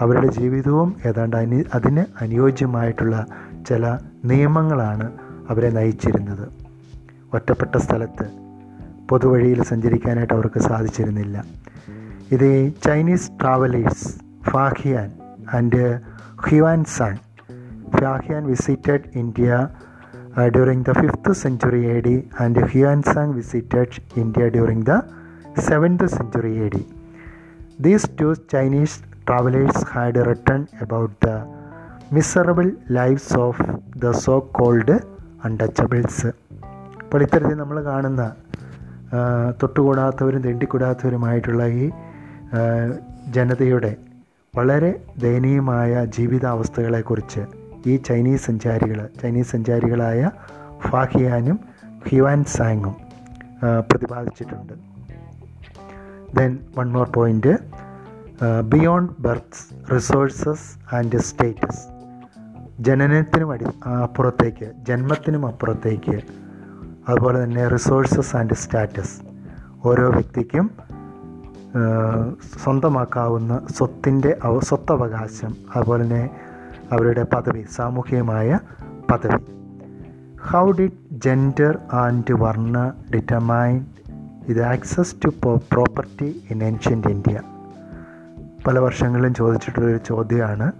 അവരുടെ 0.00 0.26
ജീവിതവും 0.26 0.96
ഏതാണ്ട് 1.06 1.36
അനി 1.36 1.64
അതിന് 1.74 2.04
അനുയോജ്യമായിട്ടുള്ള 2.20 3.26
ചില 3.68 3.98
നിയമങ്ങളാണ് 4.24 5.12
അവരെ 5.50 5.70
നയിച്ചിരുന്നത്. 5.70 6.48
ഒറ്റപ്പെട്ട 7.34 7.76
സ്ഥലത്ത് 7.76 8.30
പൊതുവഴിയിൽ 9.08 9.62
സഞ്ചരിക്കാനായിട്ട് 9.62 10.34
അവർക്ക് 10.34 10.58
സാധിച്ചിരുന്നില്ല. 10.58 11.44
The 12.32 12.72
Chinese 12.84 13.30
travellers 13.40 14.14
Fahien 14.50 15.12
and 15.54 16.00
Hiuen 16.48 16.84
Tsang. 16.84 17.16
Fahien 17.96 18.46
visited 18.46 19.00
India 19.14 19.68
uh, 20.36 20.48
during 20.50 20.82
the 20.82 20.92
5th 20.92 21.28
century 21.36 21.82
AD 21.96 22.08
and 22.42 22.56
Huansang 22.70 23.34
visited 23.34 23.90
India 24.16 24.50
during 24.50 24.80
the 24.84 24.98
7th 25.68 26.04
century 26.10 26.54
AD. 26.66 26.76
These 27.78 28.04
two 28.18 28.32
Chinese 28.48 28.94
travelers 29.26 29.76
had 29.88 30.16
written 30.26 30.68
about 30.80 31.12
the 31.20 31.36
miserable 32.12 32.70
lives 32.88 33.28
of 33.46 33.56
the 33.96 34.12
so-called 34.26 34.90
untouchables. 35.44 36.18
അപ്പോൾ 37.04 37.22
ഇത്തരത്തിൽ 37.22 37.56
നമ്മൾ 37.56 37.76
കാണുന്ന 37.82 38.22
തൊട്ടുകൂടാത്തവരും 39.62 40.42
തെണ്ടിക്കൂടാത്തവരുമായിട്ടുള്ള 40.42 41.64
ഈ 41.82 41.86
ജനതയുടെ 43.28 43.92
വളരെ 44.54 44.90
ദയനീയമായ 45.22 46.04
ജീവിതാവസ്ഥകളെക്കുറിച്ച് 46.16 47.42
ഈ 47.86 47.96
Chinese 47.96 48.46
സഞ്ചാരികൾ 48.46 49.08
ചൈനീസ് 49.22 49.50
സഞ്ചാരികളായ 49.52 50.30
ഫാഹിയാനും 50.90 51.58
ഹ്യുവാൻ 52.08 52.44
സാങ്ങും 52.44 52.96
പ്രതിപാദിച്ചിട്ടുണ്ട്. 53.90 54.72
Then 56.38 56.58
one 56.78 56.88
more 56.92 57.08
point 57.08 57.52
beyond 58.62 59.12
births 59.18 59.66
resources 59.94 60.94
and 60.94 61.18
status 61.18 61.82
ജനനത്തിനും 62.80 63.50
അടി 63.52 63.66
അപ്പുറത്തേക്ക് 63.88 64.66
ജന്മത്തിനും 64.88 65.46
അപ്പുറത്തേക്ക്. 65.46 66.16
അതുപോലെ 67.08 67.44
തന്നെ 67.44 67.68
റിസോഴ്സസ് 67.68 68.36
ആൻഡ് 68.36 68.54
സ്റ്റാറ്റസ് 68.54 69.16
ഓരോ 69.84 70.06
വ്യക്തിക്കും 70.10 70.66
സ്വന്തമാക്കാവുന്ന 72.64 73.54
സ്വത്തിന്റെ 73.76 74.30
സ്വത്തവകാശം. 74.62 75.52
അതുപോലെ 75.76 76.02
തന്നെ 76.04 76.22
അവരുടെ 76.92 77.22
പദവി 77.22 77.64
സാമൂഹികമായ 77.74 78.58
പദവി. 79.12 79.40
How 80.50 80.70
did 80.70 81.20
gender 81.24 81.78
and 81.92 82.32
varna 82.32 82.92
determine 83.14 83.86
the 84.48 84.62
access 84.62 85.14
to 85.24 85.28
property 85.52 86.42
in 86.50 86.64
ancient 86.64 87.06
India 87.08 87.40
പല 88.66 88.78
വർഷങ്ങളിലും 88.78 89.34
ചോദിച്ചിട്ടുള്ളൊരു 89.34 90.00
ചോദ്യമാണ് 90.06 90.72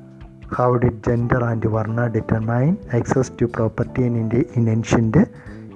how 0.54 0.76
did 0.76 1.02
gender 1.08 1.44
and 1.44 1.66
varna 1.66 2.06
determine 2.06 2.76
access 2.96 3.32
to 3.42 3.44
property 3.44 4.02
in 4.02 4.16
India 4.16 4.42
in 4.56 4.70
ancient 4.70 5.18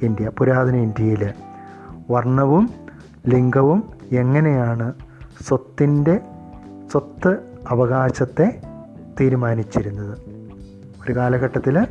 India 0.03 0.29
പുരാതന 0.38 0.77
ഇന്ത്യയിൽ 0.77 1.33
വർണവും 2.11 2.71
ലിംഗവും 3.29 3.85
എങ്ങനെയാണ് 4.12 4.93
സ്വത്തിന്റെ 5.43 6.21
സ്വത്ത് 6.93 7.38
അവകാശത്തെ 7.69 8.62
തീരുമാനിച്ചിരുന്നത്. 9.20 10.18
ഒരു 11.03 11.16
കാലഘട്ടത്തിൽ 11.16 11.87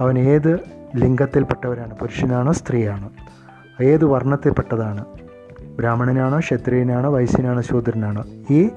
അവൻ 0.00 0.18
ഏത് 0.18 0.58
ലിംഗത്തിൽപ്പെട്ടവരാണ്? 0.96 1.94
പുരുഷനാണോ 1.98 2.52
സ്ത്രീയാണോ? 2.52 3.10
ഏത് 3.82 4.04
വർണത്തിൽപ്പെട്ടതാണ്? 4.04 5.04
ബ്രാഹ്മണനാണോ 5.78 6.38
ക്ഷത്രിയനാണോ 6.38 7.10
വൈശ്യനാണോ 7.10 7.60
ശൂദ്രനാണോ? 7.60 8.24
ഈ 8.50 8.68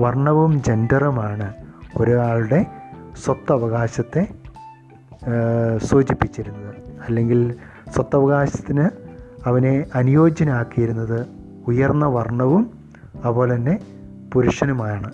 വർണവും 0.00 0.62
ജെൻഡറുമാണ് 0.62 1.52
ഒരാളുടെ 1.96 2.66
സ്വത്തവകാശത്തെ 3.24 4.28
സൂചിപ്പിച്ചിരുന്നത്. 5.84 6.74
അല്ലെങ്കിൽ 7.08 7.54
സ്വത്തവകാശത്തിന് 7.94 8.88
അവനെ 9.48 9.84
അനുയോജ്യനാക്കിയിരുന്നത് 9.94 11.26
ഉയർന്ന 11.66 12.06
വർണവും 12.06 12.70
അതുപോലെ 13.24 13.54
തന്നെ 13.54 13.78
പുരുഷനുമാണ്. 14.32 15.12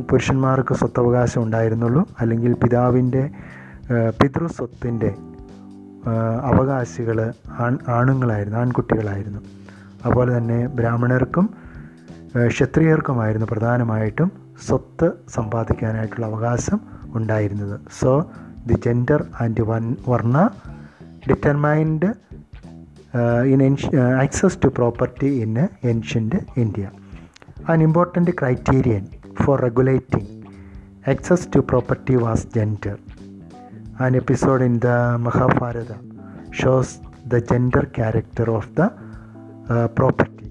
പുരുഷന്മാർക്ക് 0.00 0.74
സ്വത്തവകാശം 0.74 1.42
ഉണ്ടായിരുന്നുള്ളൂ. 1.42 2.08
അല്ലെങ്കിൽ 2.20 2.52
പിതാവിന്റെ 2.52 3.30
പിതൃസ്വത്തിന്റെ 4.22 5.14
അവകാശികൾ 6.42 7.32
ആൺ 7.58 7.78
ആണുങ്ങളായിരുന്നു 7.88 8.58
ആൺകുട്ടികളായിരുന്നു. 8.58 9.38
അതുപോലെ 10.04 10.38
തന്നെ 10.38 10.66
ബ്രാഹ്മണർക്കും 10.66 11.54
ക്ഷത്രിയർക്കുമായിരുന്നു 12.46 13.46
പ്രധാനമായിട്ടും 13.50 14.32
സ്വത്ത് 14.66 15.10
സമ്പാദിക്കാനായിട്ടുള്ള 15.28 16.26
അവകാശം 16.26 16.80
ഉണ്ടായിരുന്നത്. 17.14 17.80
So 18.00 18.30
the 18.66 18.72
gender 18.72 19.26
and 19.40 19.60
one 19.60 19.96
varna 20.08 20.50
determined 21.30 22.14
in 23.46 23.76
access 24.22 24.58
to 24.64 24.68
property 24.68 25.26
in 25.26 25.58
ancient 25.84 26.36
India 26.56 26.90
an 27.68 27.82
important 27.82 28.30
criterion 28.30 29.21
for 29.36 29.56
regulating 29.58 30.26
access 31.06 31.46
to 31.46 31.62
property 31.62 32.16
was 32.16 32.44
gender. 32.44 32.98
An 33.98 34.14
episode 34.14 34.62
in 34.62 34.78
the 34.78 35.18
Mahabharata 35.20 35.98
shows 36.50 37.00
the 37.26 37.40
gender 37.40 37.82
character 37.86 38.50
of 38.50 38.74
the 38.74 38.86
uh, 39.68 39.88
property. 39.88 40.46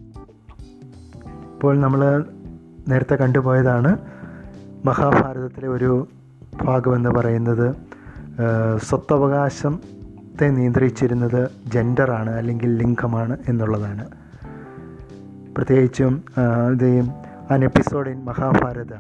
ഇപ്പോൾ 1.54 1.80
നമ്മൾ 1.80 2.02
നേരത്തെ 2.90 3.16
കണ്ടുപോയതാണ് 3.16 3.98
മഹാഭാരതത്തിലെ 4.86 5.68
ഒരു 5.68 6.08
ഭാഗമെന്ന് 6.64 7.10
പറയുന്നത് 7.10 7.76
സ്വത്തവകാശത്തെ 8.78 10.48
നിയന്ത്രിച്ചിരുന്നത് 10.50 11.50
ജെൻഡറാണ് 11.68 12.30
അല്ലെങ്കിൽ 12.30 12.78
ലിംഗമാണ് 12.78 13.38
എന്നുള്ളതാണ് 13.48 14.06
പ്രത്യേകിച്ചും 15.58 16.24
ഇത് 16.76 16.88
an 17.54 17.64
episode 17.64 18.08
in 18.12 18.20
Mahabharata 18.28 18.98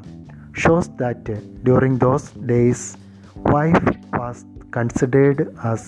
shows 0.62 0.88
that 1.02 1.20
during 1.66 1.68
during 1.68 1.94
those 2.04 2.26
days 2.52 2.82
wife 3.54 3.86
was 4.20 4.38
considered 4.78 5.40
as 5.72 5.84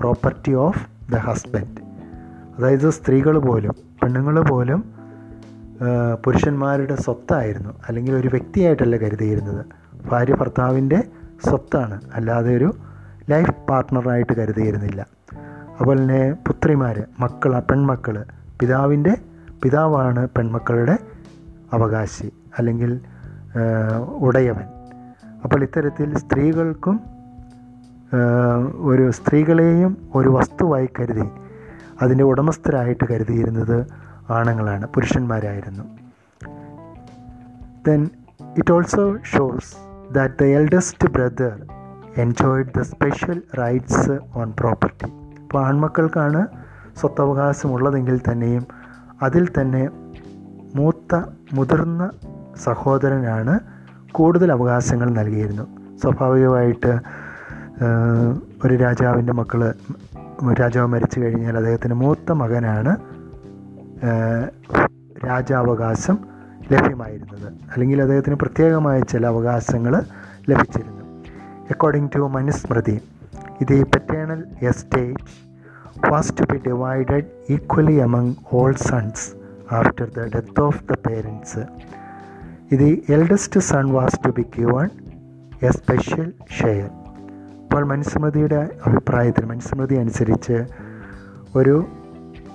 property 0.00 0.52
of 0.66 0.76
the 1.12 1.20
husband. 1.26 1.72
അതായത് 2.56 2.86
സ്ത്രീകൾ 2.98 3.34
പോലും 3.48 3.74
പെണ്ണുങ്ങൾ 4.02 4.38
പോലും 4.50 4.80
പുരുഷന്മാരുടെ 6.24 6.96
സ്വത്തായിരുന്നു 7.06 7.74
അല്ലെങ്കിൽ 7.88 8.14
ഒരു 8.20 8.30
വ്യക്തിയായിട്ടല്ല 8.36 8.96
കരുതിയിരുന്നത്. 9.04 9.62
ഭാര്യ 10.10 10.34
ഭർത്താവിന്റെ 10.40 11.00
സ്വത്താണ് 11.48 11.98
അല്ലാതെ 12.18 12.56
ഒരു 12.60 12.70
ലൈഫ് 13.34 13.54
പാർട്ട്ണറായിട്ട് 13.70 14.32
കരുതിയിരുന്നില്ല. 14.40 15.00
അതുപോലെ 15.76 16.00
തന്നെ 16.02 16.22
പുത്രിമാർ 16.48 16.96
മക്കൾ 17.24 17.52
പെൺമക്കൾ 17.70 18.16
പിതാവിന്റെ 18.60 19.14
പിതാവാണ് 19.62 20.22
പെൺമക്കളുടെ 20.36 20.96
അവകാശി 21.72 22.28
അല്ലെങ്കിൽ 22.58 23.00
ഉടയവൻ. 24.18 24.66
അപ്പോൾ 25.44 25.62
ഇത്തരത്തിൽ 25.62 26.18
സ്ത്രീകൾക്കും 26.18 27.00
ഒരു 28.80 29.10
സ്ത്രീകളെയും 29.10 29.92
ഒരു 30.14 30.28
വസ്തുവായി 30.28 30.88
കരുതി 30.98 31.28
അതിന്റെ 32.02 32.24
ഉടമസ്ഥരായിട്ട് 32.24 33.04
കരുതിയിരുന്നത് 33.10 33.86
ആണുങ്ങളാണ് 34.30 34.86
പുരുഷന്മാരായിരുന്നു. 34.86 35.84
Then 37.86 38.10
it 38.58 38.72
also 38.72 39.04
shows 39.22 39.72
that 40.12 40.34
the 40.40 40.42
eldest 40.42 41.08
brother 41.08 41.54
enjoyed 42.16 42.72
the 42.78 42.80
special 42.80 43.42
rights 43.58 44.18
on 44.34 44.52
property 44.60 45.08
അപ്പോൾ 45.42 45.66
ആൺമക്കൾക്കാണ് 45.66 46.46
സ്വത്തവകാശമുള്ളതെങ്കിൽ 47.00 48.20
തന്നെയും 48.32 48.66
അതിൽ 49.22 49.48
തന്നെ 49.60 49.82
മൂത്ത 50.74 51.22
മുതിർന്ന 51.52 52.10
സഹോദരനാണ് 52.64 53.60
കൂടുതൽ 54.12 54.52
അവകാശങ്ങൾ 54.52 55.10
നൽകിയിരുന്നു. 55.10 55.96
സ്വാഭാവികമായിട്ട് 55.98 56.98
ഒരു 58.64 58.74
രാജാവിന്റെ 58.74 59.32
മക്കൾ 59.32 59.74
രാജാവ് 60.60 60.86
മരിച്ചു 60.86 61.20
കഴിഞ്ഞാൽ 61.20 61.56
അദ്ദേഹത്തിന്റെ 61.56 61.94
മൂത്ത 61.94 62.32
മകനാണ് 62.32 62.96
രാജാവകാശം 65.26 66.18
ലഭ്യമായിരുന്നത്. 66.72 67.52
അല്ലെങ്കിൽ 67.72 68.00
അദ്ദേഹത്തിന് 68.00 68.34
പ്രത്യേകമായ 68.34 69.00
ചില 69.00 69.26
അവകാശങ്ങൾ 69.26 70.02
ലഭിച്ചിരുന്നു. 70.50 71.04
According 71.70 72.10
to 72.16 72.18
Manusmriti 72.18 73.00
the 73.60 73.84
paternal 73.86 74.44
estate 74.62 75.24
was 76.10 76.32
to 76.40 76.42
be 76.52 76.58
divided 76.66 77.24
equally 77.50 77.92
among 77.92 78.36
all 78.52 78.74
sons 78.74 79.39
after 79.72 80.08
the 80.16 80.26
death 80.34 80.60
of 80.60 80.84
the 80.84 80.96
parents 81.08 81.62
the 82.70 83.12
eldest 83.12 83.60
son 83.60 83.92
was 83.92 84.18
to 84.26 84.30
be 84.30 84.44
given 84.58 84.88
a 85.62 85.70
special 85.70 86.32
share 86.60 86.88
അപ്പോൾ 87.62 87.84
മനുസ്മൃതിയുടെ 87.84 88.60
അഭിപ്രായത്തിൽ 88.86 89.44
മനുസ്മൃതി 89.44 89.94
അനുസരിച്ച് 89.94 90.66
ഒരു 91.56 91.88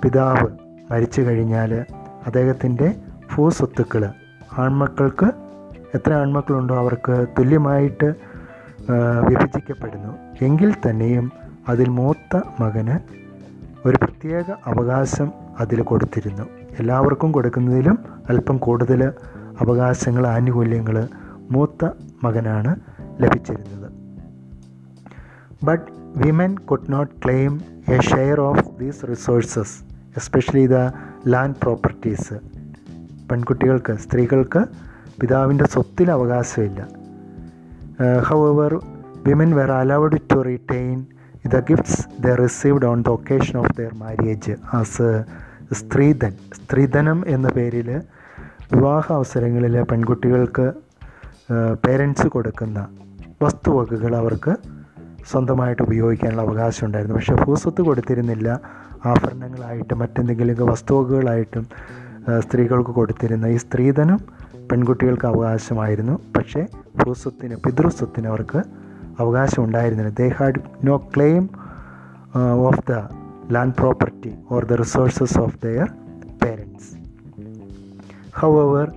പിതാവ് 0.02 0.48
മരിച്ചു 0.90 1.20
കഴിഞ്ഞാൽ 1.22 1.72
അദ്ദേഹത്തിന്റെ 2.26 2.88
ഭൂസ്വത്തുക്കൾ 3.34 4.02
ആൺമക്കൾക്ക് 4.58 5.28
എത്ര 5.94 6.12
ആൺമക്കളുണ്ടോ 6.12 6.74
അവർക്ക് 6.74 7.26
തുല്യമായിട്ട് 7.38 8.08
വിഭജിക്കപ്പെടുന്നു. 9.28 10.12
എങ്കിൽ 10.44 10.74
തന്നെയും 10.74 11.26
അതിൽ 11.68 11.88
മൂത്ത 11.88 12.40
മകന് 12.60 12.96
ഒരു 13.88 13.96
പ്രത്യേക 14.02 14.44
അവകാശം 14.66 15.32
അതിൽ 15.60 15.82
കൊടുത്തിരുന്നു. 15.82 16.46
എല്ലാവർക്കും 16.78 17.32
കൊടുക്കുന്നതിലും 17.32 17.98
അല്പം 18.28 18.56
കൂടുതൽ 18.56 19.00
അവകാശങ്ങൾ 19.60 20.26
ആനുകൂല്യങ്ങൾ 20.26 21.08
മൂത്ത 21.50 21.88
മകനാണ് 22.24 22.76
ലഭിച്ചിരുന്നത്. 23.22 23.88
But 25.64 25.86
women 26.16 26.54
could 26.58 26.92
not 26.92 27.12
claim 27.24 27.60
a 27.88 27.98
share 28.00 28.40
of 28.40 28.64
these 28.80 29.04
resources 29.10 29.76
especially 30.16 30.66
the 30.66 30.78
land 31.28 31.54
properties 31.62 32.34
പെൺകുട്ടികൾക്ക് 33.30 33.92
സ്ത്രീകൾക്ക് 33.92 34.62
പിതാവിന്റെ 35.20 35.64
സ്വത്തിൽ 35.64 36.10
അവകാശമില്ല. 36.10 36.88
However 38.52 38.72
women 39.26 39.54
were 39.54 39.72
allowed 39.72 40.18
to 40.34 40.38
retain 40.42 41.06
the 41.54 41.60
gifts 41.60 42.22
the 42.22 42.34
received 42.42 42.86
on 42.86 43.02
the 43.02 43.08
occasion 43.08 43.58
of 43.58 43.76
their 43.76 43.94
marriage 43.94 44.54
as 44.72 45.08
stridhan. 45.72 46.32
സ്ത്രീധനം 46.54 47.24
എന്ന 47.26 47.48
പേരിൽ 47.48 48.00
വിവാഹ 48.72 49.12
അവസരങ്ങളിൽ 49.12 49.82
പെൺകുട്ടികൾക്ക് 49.82 50.72
പേരൻസ് 51.86 52.26
കൊടുക്കുന്ന 52.26 52.86
വസ്തുവകകൾ 53.42 54.16
അവർക്ക് 54.16 54.56
സ്വന്തമായിട്ട് 55.30 55.82
ഉപയോഗിക്കാനുള്ള 55.82 56.42
അവകാശം 56.42 56.86
ഉണ്ടായിരുന്നു 56.86 57.16
പക്ഷേ 57.16 57.34
ഭൂസ്വത്ത് 57.34 57.82
കൊടുത്തിരുന്നില്ല. 57.82 58.60
ആഭരണങ്ങളായിട്ടും 59.04 59.98
മറ്റെന്തെങ്കിലും 59.98 60.66
വസ്തുവകകളായിട്ടും 60.66 61.66
സ്ത്രീകൾക്ക് 62.38 62.90
കൊടുത്തിരുന്ന 62.90 63.46
ഈ 63.46 63.56
സ്ത്രീധനം 63.56 64.20
പെൺകുട്ടികൾക്ക് 64.72 65.26
അവകാശമായിരുന്നു. 65.26 66.18
പക്ഷേ 66.36 66.66
ഭൂസ്വത്തിന് 67.04 67.56
പിതൃസ്വത്തിന് 67.56 68.26
അവർക്ക് 68.26 68.62
അവകാശം 69.20 69.64
ഉണ്ടായിരുന്നില്ല 69.64 70.14
they 70.14 70.28
had 70.28 70.60
no 70.84 70.96
claim 70.96 71.50
of 72.68 72.92
the 72.92 72.92
land 73.54 73.74
property 73.74 74.30
or 74.50 74.64
the 74.64 74.72
resources 74.72 75.38
of 75.38 75.56
their 75.64 75.88
parents 76.42 76.90
however 78.40 78.88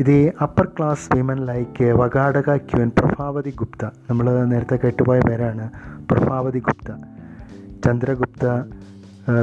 the 0.00 0.16
upper 0.42 0.66
class 0.66 1.16
women 1.16 1.38
like 1.46 1.84
Vakataka 1.84 2.56
queen 2.56 2.90
Prabhavati 2.98 3.50
Gupta 3.50 3.84
നമ്മൾ 4.10 4.44
നേരത്തെ 4.44 4.76
കേട്ടുപോയ 4.76 5.20
പേരാണ് 5.20 5.64
പ്രഭാവതി 6.10 6.58
ഗുപ്ത. 6.58 6.88
ചന്ദ്രഗുപ്ത 7.84 8.44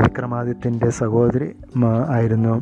വിക്രമാദിത്യന്റെ 0.03 0.89
സഹോദരി 0.89 1.49
ആയിരുന്നു 2.09 2.55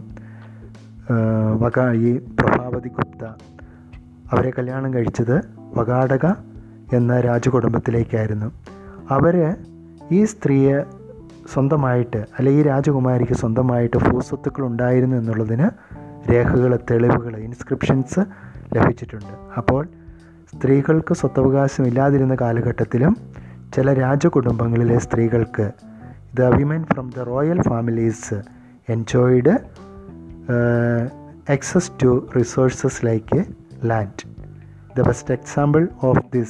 വക 1.64 1.78
ഈ 2.08 2.12
പ്രഭാവതി 2.40 2.90
ഗുപ്ത. 2.98 3.24
അവരെ 4.32 4.52
കല്യാണം 4.58 4.94
കഴിച്ചത് 4.94 5.36
വകാടക 5.78 6.26
എന്ന 6.94 7.20
രാജകുടുംബത്തിലേക്കായിരുന്നു. 7.22 8.50
അവർ 9.16 9.36
ഈ 10.12 10.26
സ്ത്രീയെ 10.26 10.78
സ്വന്തമായിട്ട് 11.54 12.18
അല്ലെ 12.18 12.52
ഈ 12.52 12.62
രാജകുമാരിക്ക് 12.62 13.34
സ്വന്തമായിട്ട് 13.34 13.98
ഭൂസ്വത്തുക്കൾ 13.98 14.66
ഉണ്ടായിരുന്നു 14.66 15.16
എന്നുള്ളതിന് 15.16 15.70
രേഖകൾ 16.32 16.80
തെളിവുകൾ 16.92 17.38
ഇൻസ്ക്രിപ്ഷൻസ് 17.38 18.20
ലഭിച്ചിട്ടുണ്ട്. 18.76 19.34
അപ്പോൾ 19.58 19.88
സ്ത്രീകൾക്ക് 20.56 21.14
സ്വത്തവകാശം 21.14 21.88
ഇല്ലാതിരുന്ന 21.88 22.36
കാലഘട്ടത്തിലും 22.36 23.18
ചില 23.74 23.94
രാജകുടുംബങ്ങളിലെ 23.94 24.98
സ്ത്രീകൾക്ക് 24.98 25.72
the 26.36 26.42
women 26.42 26.84
from 26.84 27.12
the 27.18 27.20
royal 27.20 27.62
families 27.62 28.34
enjoyed 28.90 29.58
access 31.52 31.92
to 32.04 32.28
resources 32.38 33.06
like 33.06 33.44
land 33.86 34.38
The 34.98 35.06
best 35.08 35.34
example 35.34 35.88
of 36.04 36.22
this 36.36 36.50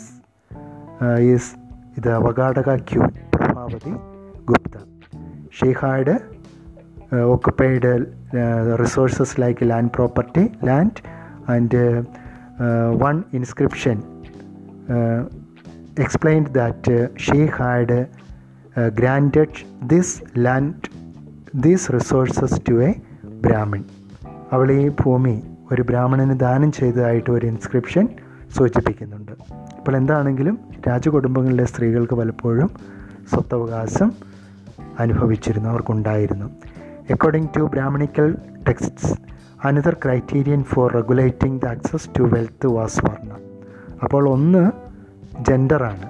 is 1.20 1.56
the 2.00 2.14
Vagadaka 2.26 2.74
queen, 2.90 3.12
Prabhavati 3.36 4.17
Gupta. 4.50 4.76
She 5.58 5.70
had 5.82 6.16
occupied 7.34 7.92
resources 8.82 9.36
like 9.42 9.70
land 9.70 9.92
property 9.96 10.44
land 10.70 11.02
and 11.54 11.82
one 13.04 13.24
inscription 13.34 13.98
explain 16.04 16.44
that 16.60 16.96
she 17.26 17.40
had 17.58 18.00
granted 19.00 19.62
this 19.88 20.16
land 20.38 20.90
these 21.56 21.88
resources 21.92 22.60
to 22.70 22.76
a 22.88 22.92
Brahmin 23.46 23.84
അവൾ 24.52 24.68
ഈ 24.72 24.88
ഭൂമി 25.02 25.36
ഒരു 25.72 25.82
ബ്രാഹ്മണന് 25.82 26.40
ദാനം 26.40 26.72
ചെയ്തതായിട്ട് 26.72 27.30
ഒരു 27.30 27.46
inscription 27.46 28.06
സൂചിപ്പിക്കുന്നുണ്ട്. 28.58 29.34
അപ്പോൾ 29.78 29.96
എന്താണെങ്കിലും 29.98 30.56
രാജകുടുംബങ്ങളിലെ 30.88 31.66
സ്ത്രീകൾക്ക് 31.66 32.14
പലപ്പോഴും 32.14 32.70
സ്വത്തവകാശം 33.32 34.10
അനുഭവിച്ചിരുന്നു 35.00 35.70
അവർക്കുണ്ടായിരുന്നു 35.70 36.48
according 37.12 37.50
to 37.58 37.64
Brahmanical 37.66 38.36
texts 38.68 39.14
another 39.64 39.94
criterion 39.94 40.64
for 40.64 40.92
regulating 40.92 41.62
the 41.62 41.68
access 41.68 42.10
to 42.18 42.24
wealth 42.24 42.68
was 42.68 43.02
varna 43.06 43.32
അപ്പോൾ 44.04 44.30
ഒന്ന് 44.30 44.64
ജെൻഡറാണ് 45.50 46.08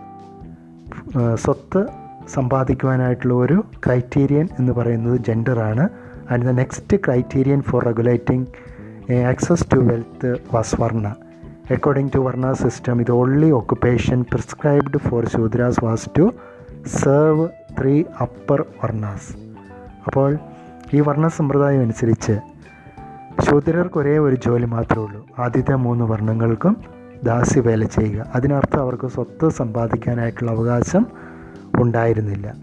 സ്വത്ത് 1.36 1.82
സമ്പാദിക്കുവാനായിട്ടുള്ള 2.28 3.34
ഒരു 3.34 3.64
ക്രൈറ്റീരിയൻ 3.86 4.50
എന്ന് 4.60 4.74
പറയുന്നത് 4.74 5.18
ജെൻഡറാണ് 5.18 5.90
and 6.32 6.46
the 6.46 6.50
next 6.50 6.98
criterion 6.98 7.62
for 7.62 7.84
regulating 7.84 8.48
access 9.24 9.68
to 9.74 9.80
wealth 9.84 10.40
was 10.54 10.82
varna 10.82 11.06
according 11.72 12.12
to 12.16 12.20
varna 12.20 12.52
system 12.54 13.02
the 13.02 13.12
only 13.12 13.52
occupation 13.52 14.22
prescribed 14.22 14.98
for 14.98 15.26
Shudras 15.26 15.86
was 15.86 16.10
to 16.18 16.26
serve 16.86 17.46
three 17.82 18.04
upper 18.22 18.66
varnas. 18.84 19.38
അപ്പോൾ 20.06 20.38
ഈ 20.94 21.00
വർണ 21.00 21.28
സമ്പ്രദായം 21.28 21.82
അനുസരിച്ച് 21.82 22.40
ശൂദ്രർക്ക് 23.42 23.98
ഒരേ 23.98 24.18
ഒരു 24.18 24.36
ജോലി 24.36 24.66
മാത്രമേ 24.66 25.06
ഉള്ളൂ. 25.06 25.28
ആദ്യത്തെ 25.40 25.76
മൂന്ന് 25.76 26.06
വർണങ്ങൾക്കും 26.06 26.78
ദാസി 27.24 27.60
വേല 27.60 27.86
ചെയ്യുക. 27.86 28.32
അതിനർത്ഥം 28.36 28.82
അവർക്ക് 28.82 29.08
സ്വത്ത് 29.08 29.50
സമ്പാദിക്കാനായിട്ടുള്ള 29.50 30.52
അവകാശം 30.52 31.08
ഉണ്ടായിരുന്നില്ല. 31.76 32.56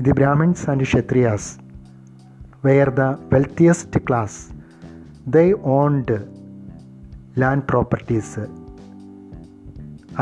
The 0.00 0.12
Brahmins 0.12 0.70
and 0.70 0.82
Kshatriyas. 0.82 1.58
Were 2.64 2.90
the 2.90 3.00
wealthiest 3.00 4.00
class. 4.08 4.52
They 5.26 5.52
owned 5.52 6.24
land 7.38 7.62
properties 7.70 8.40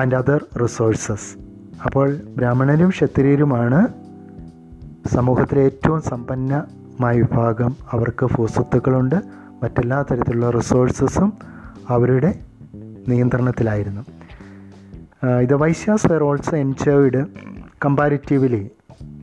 and 0.01 0.15
other 0.15 0.45
resources. 0.63 1.39
അപ്പോൾ 1.85 2.15
ബ്രാഹ്മണരും 2.37 2.89
ക്ഷത്രിയരുമാണ് 2.89 4.04
സമൂഹത്തിലെ 5.07 5.63
ഏറ്റവും 5.63 6.03
സമ്പന്നമായ 6.03 7.21
വിഭാഗം 7.21 7.77
അവർക്ക് 7.91 8.27
ഭൂസ്വത്തുക്കളുണ്ട്. 8.27 9.15
മറ്റെല്ലാ 9.63 10.03
തരത്തിലുള്ള 10.03 10.51
റിസോഴ്സസും 10.51 11.33
അവരുടെ 11.89 12.35
നിയന്ത്രണത്തിലായിരുന്നു. 13.09 14.03
The 15.43 15.55
Vaishyas 15.55 16.13
were 16.13 16.23
also 16.23 16.57
enjoyed 16.57 17.27
comparatively 17.85 18.71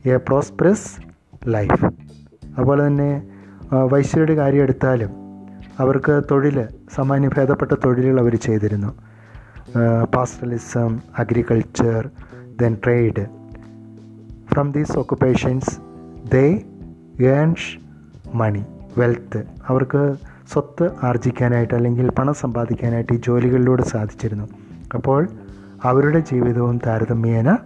a 0.06 0.16
prosperous 0.16 0.88
life 1.48 1.84
അതുപോലെ 2.44 2.86
തന്നെ 2.86 3.28
വൈശ്യരുടെ 3.92 4.34
കാര്യം 4.34 4.62
എടുത്താലും 4.62 5.10
അവർക്ക് 5.80 6.22
തൊഴിൽ 6.30 6.68
സാമാന്യ 6.94 7.28
ഭേദപ്പെട്ട 7.28 7.72
തൊഴിലുകൾ 7.72 8.20
അവർ 8.20 8.34
ചെയ്തിരുന്നു. 8.36 8.90
Pastoralism 10.14 11.00
agriculture 11.18 12.10
then 12.60 12.76
trade 12.84 13.41
from 14.52 14.72
these 14.72 14.98
occupations 14.98 15.72
they 16.34 16.46
ഏൺഷ് 17.34 17.70
money 18.34 18.62
wealth 18.98 19.40
അവർക്ക് 19.66 20.16
സ്വത്ത് 20.52 20.86
ആർജിക്കാനായിട്ട് 21.04 21.74
അല്ലെങ്കിൽ 21.74 22.06
പണം 22.18 22.34
സമ്പാദിക്കാനായിട്ട് 22.34 23.12
ഈ 23.12 23.20
ജോലികളിലൂടെ 23.26 23.82
സാധിച്ചിരുന്നു. 23.82 24.46
അപ്പോൾ 24.94 25.28
അവരുടെ 25.82 26.20
ജീവിതവും 26.30 26.80
താരതമ്യേന 26.86 27.58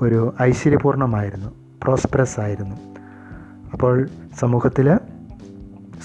ഒരു 0.00 0.20
ഐശ്വര്യപൂർണമായിരുന്നു 0.42 1.50
പ്രോസ്പെറസ് 1.82 2.40
ആയിരുന്നു. 2.40 2.76
അപ്പോൾ 3.72 4.08
സമൂഹത്തിൽ 4.38 4.88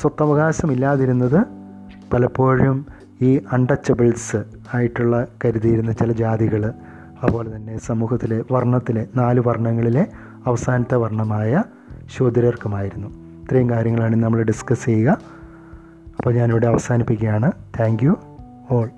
സ്വത്തവകാശമില്ലാതിരുന്നത് 0.01 1.39
പലപ്പോഴും 2.13 2.85
ഈ 3.21 3.39
അൺടച്ചബിൾസ് 3.53 4.41
ആയിട്ടുള്ള 4.73 5.27
കരുതിയിരുന്ന 5.45 5.91
ചില 5.91 6.11
ജാതികൾ 6.11 6.63
അതുപോലെ 7.25 7.55
തന്നെ 7.55 7.77
സമൂഹത്തിലെ 7.77 8.43
വർണത്തിലെ 8.51 9.07
നാല് 9.15 9.39
വർണങ്ങളിലെ 9.39 10.07
അവസാനത്തെ 10.45 10.95
വർണമായ 10.95 11.63
ശൂദ്രർക്കുമായിരുന്നു. 12.17 13.07
ഇത്രയും 13.41 13.69
കാര്യങ്ങളാണ് 13.69 14.15
നമ്മൾ 14.15 14.43
ഡിസ്കസ് 14.43 14.85
ചെയ്യുക. 14.85 15.17
അപ്പോൾ 16.17 16.33
ഞാനിവിടെ 16.33 16.67
അവസാനിപ്പിക്കുകയാണ്. 16.67 17.51
Thank 17.79 18.03
you 18.03 18.17
all 18.71 18.89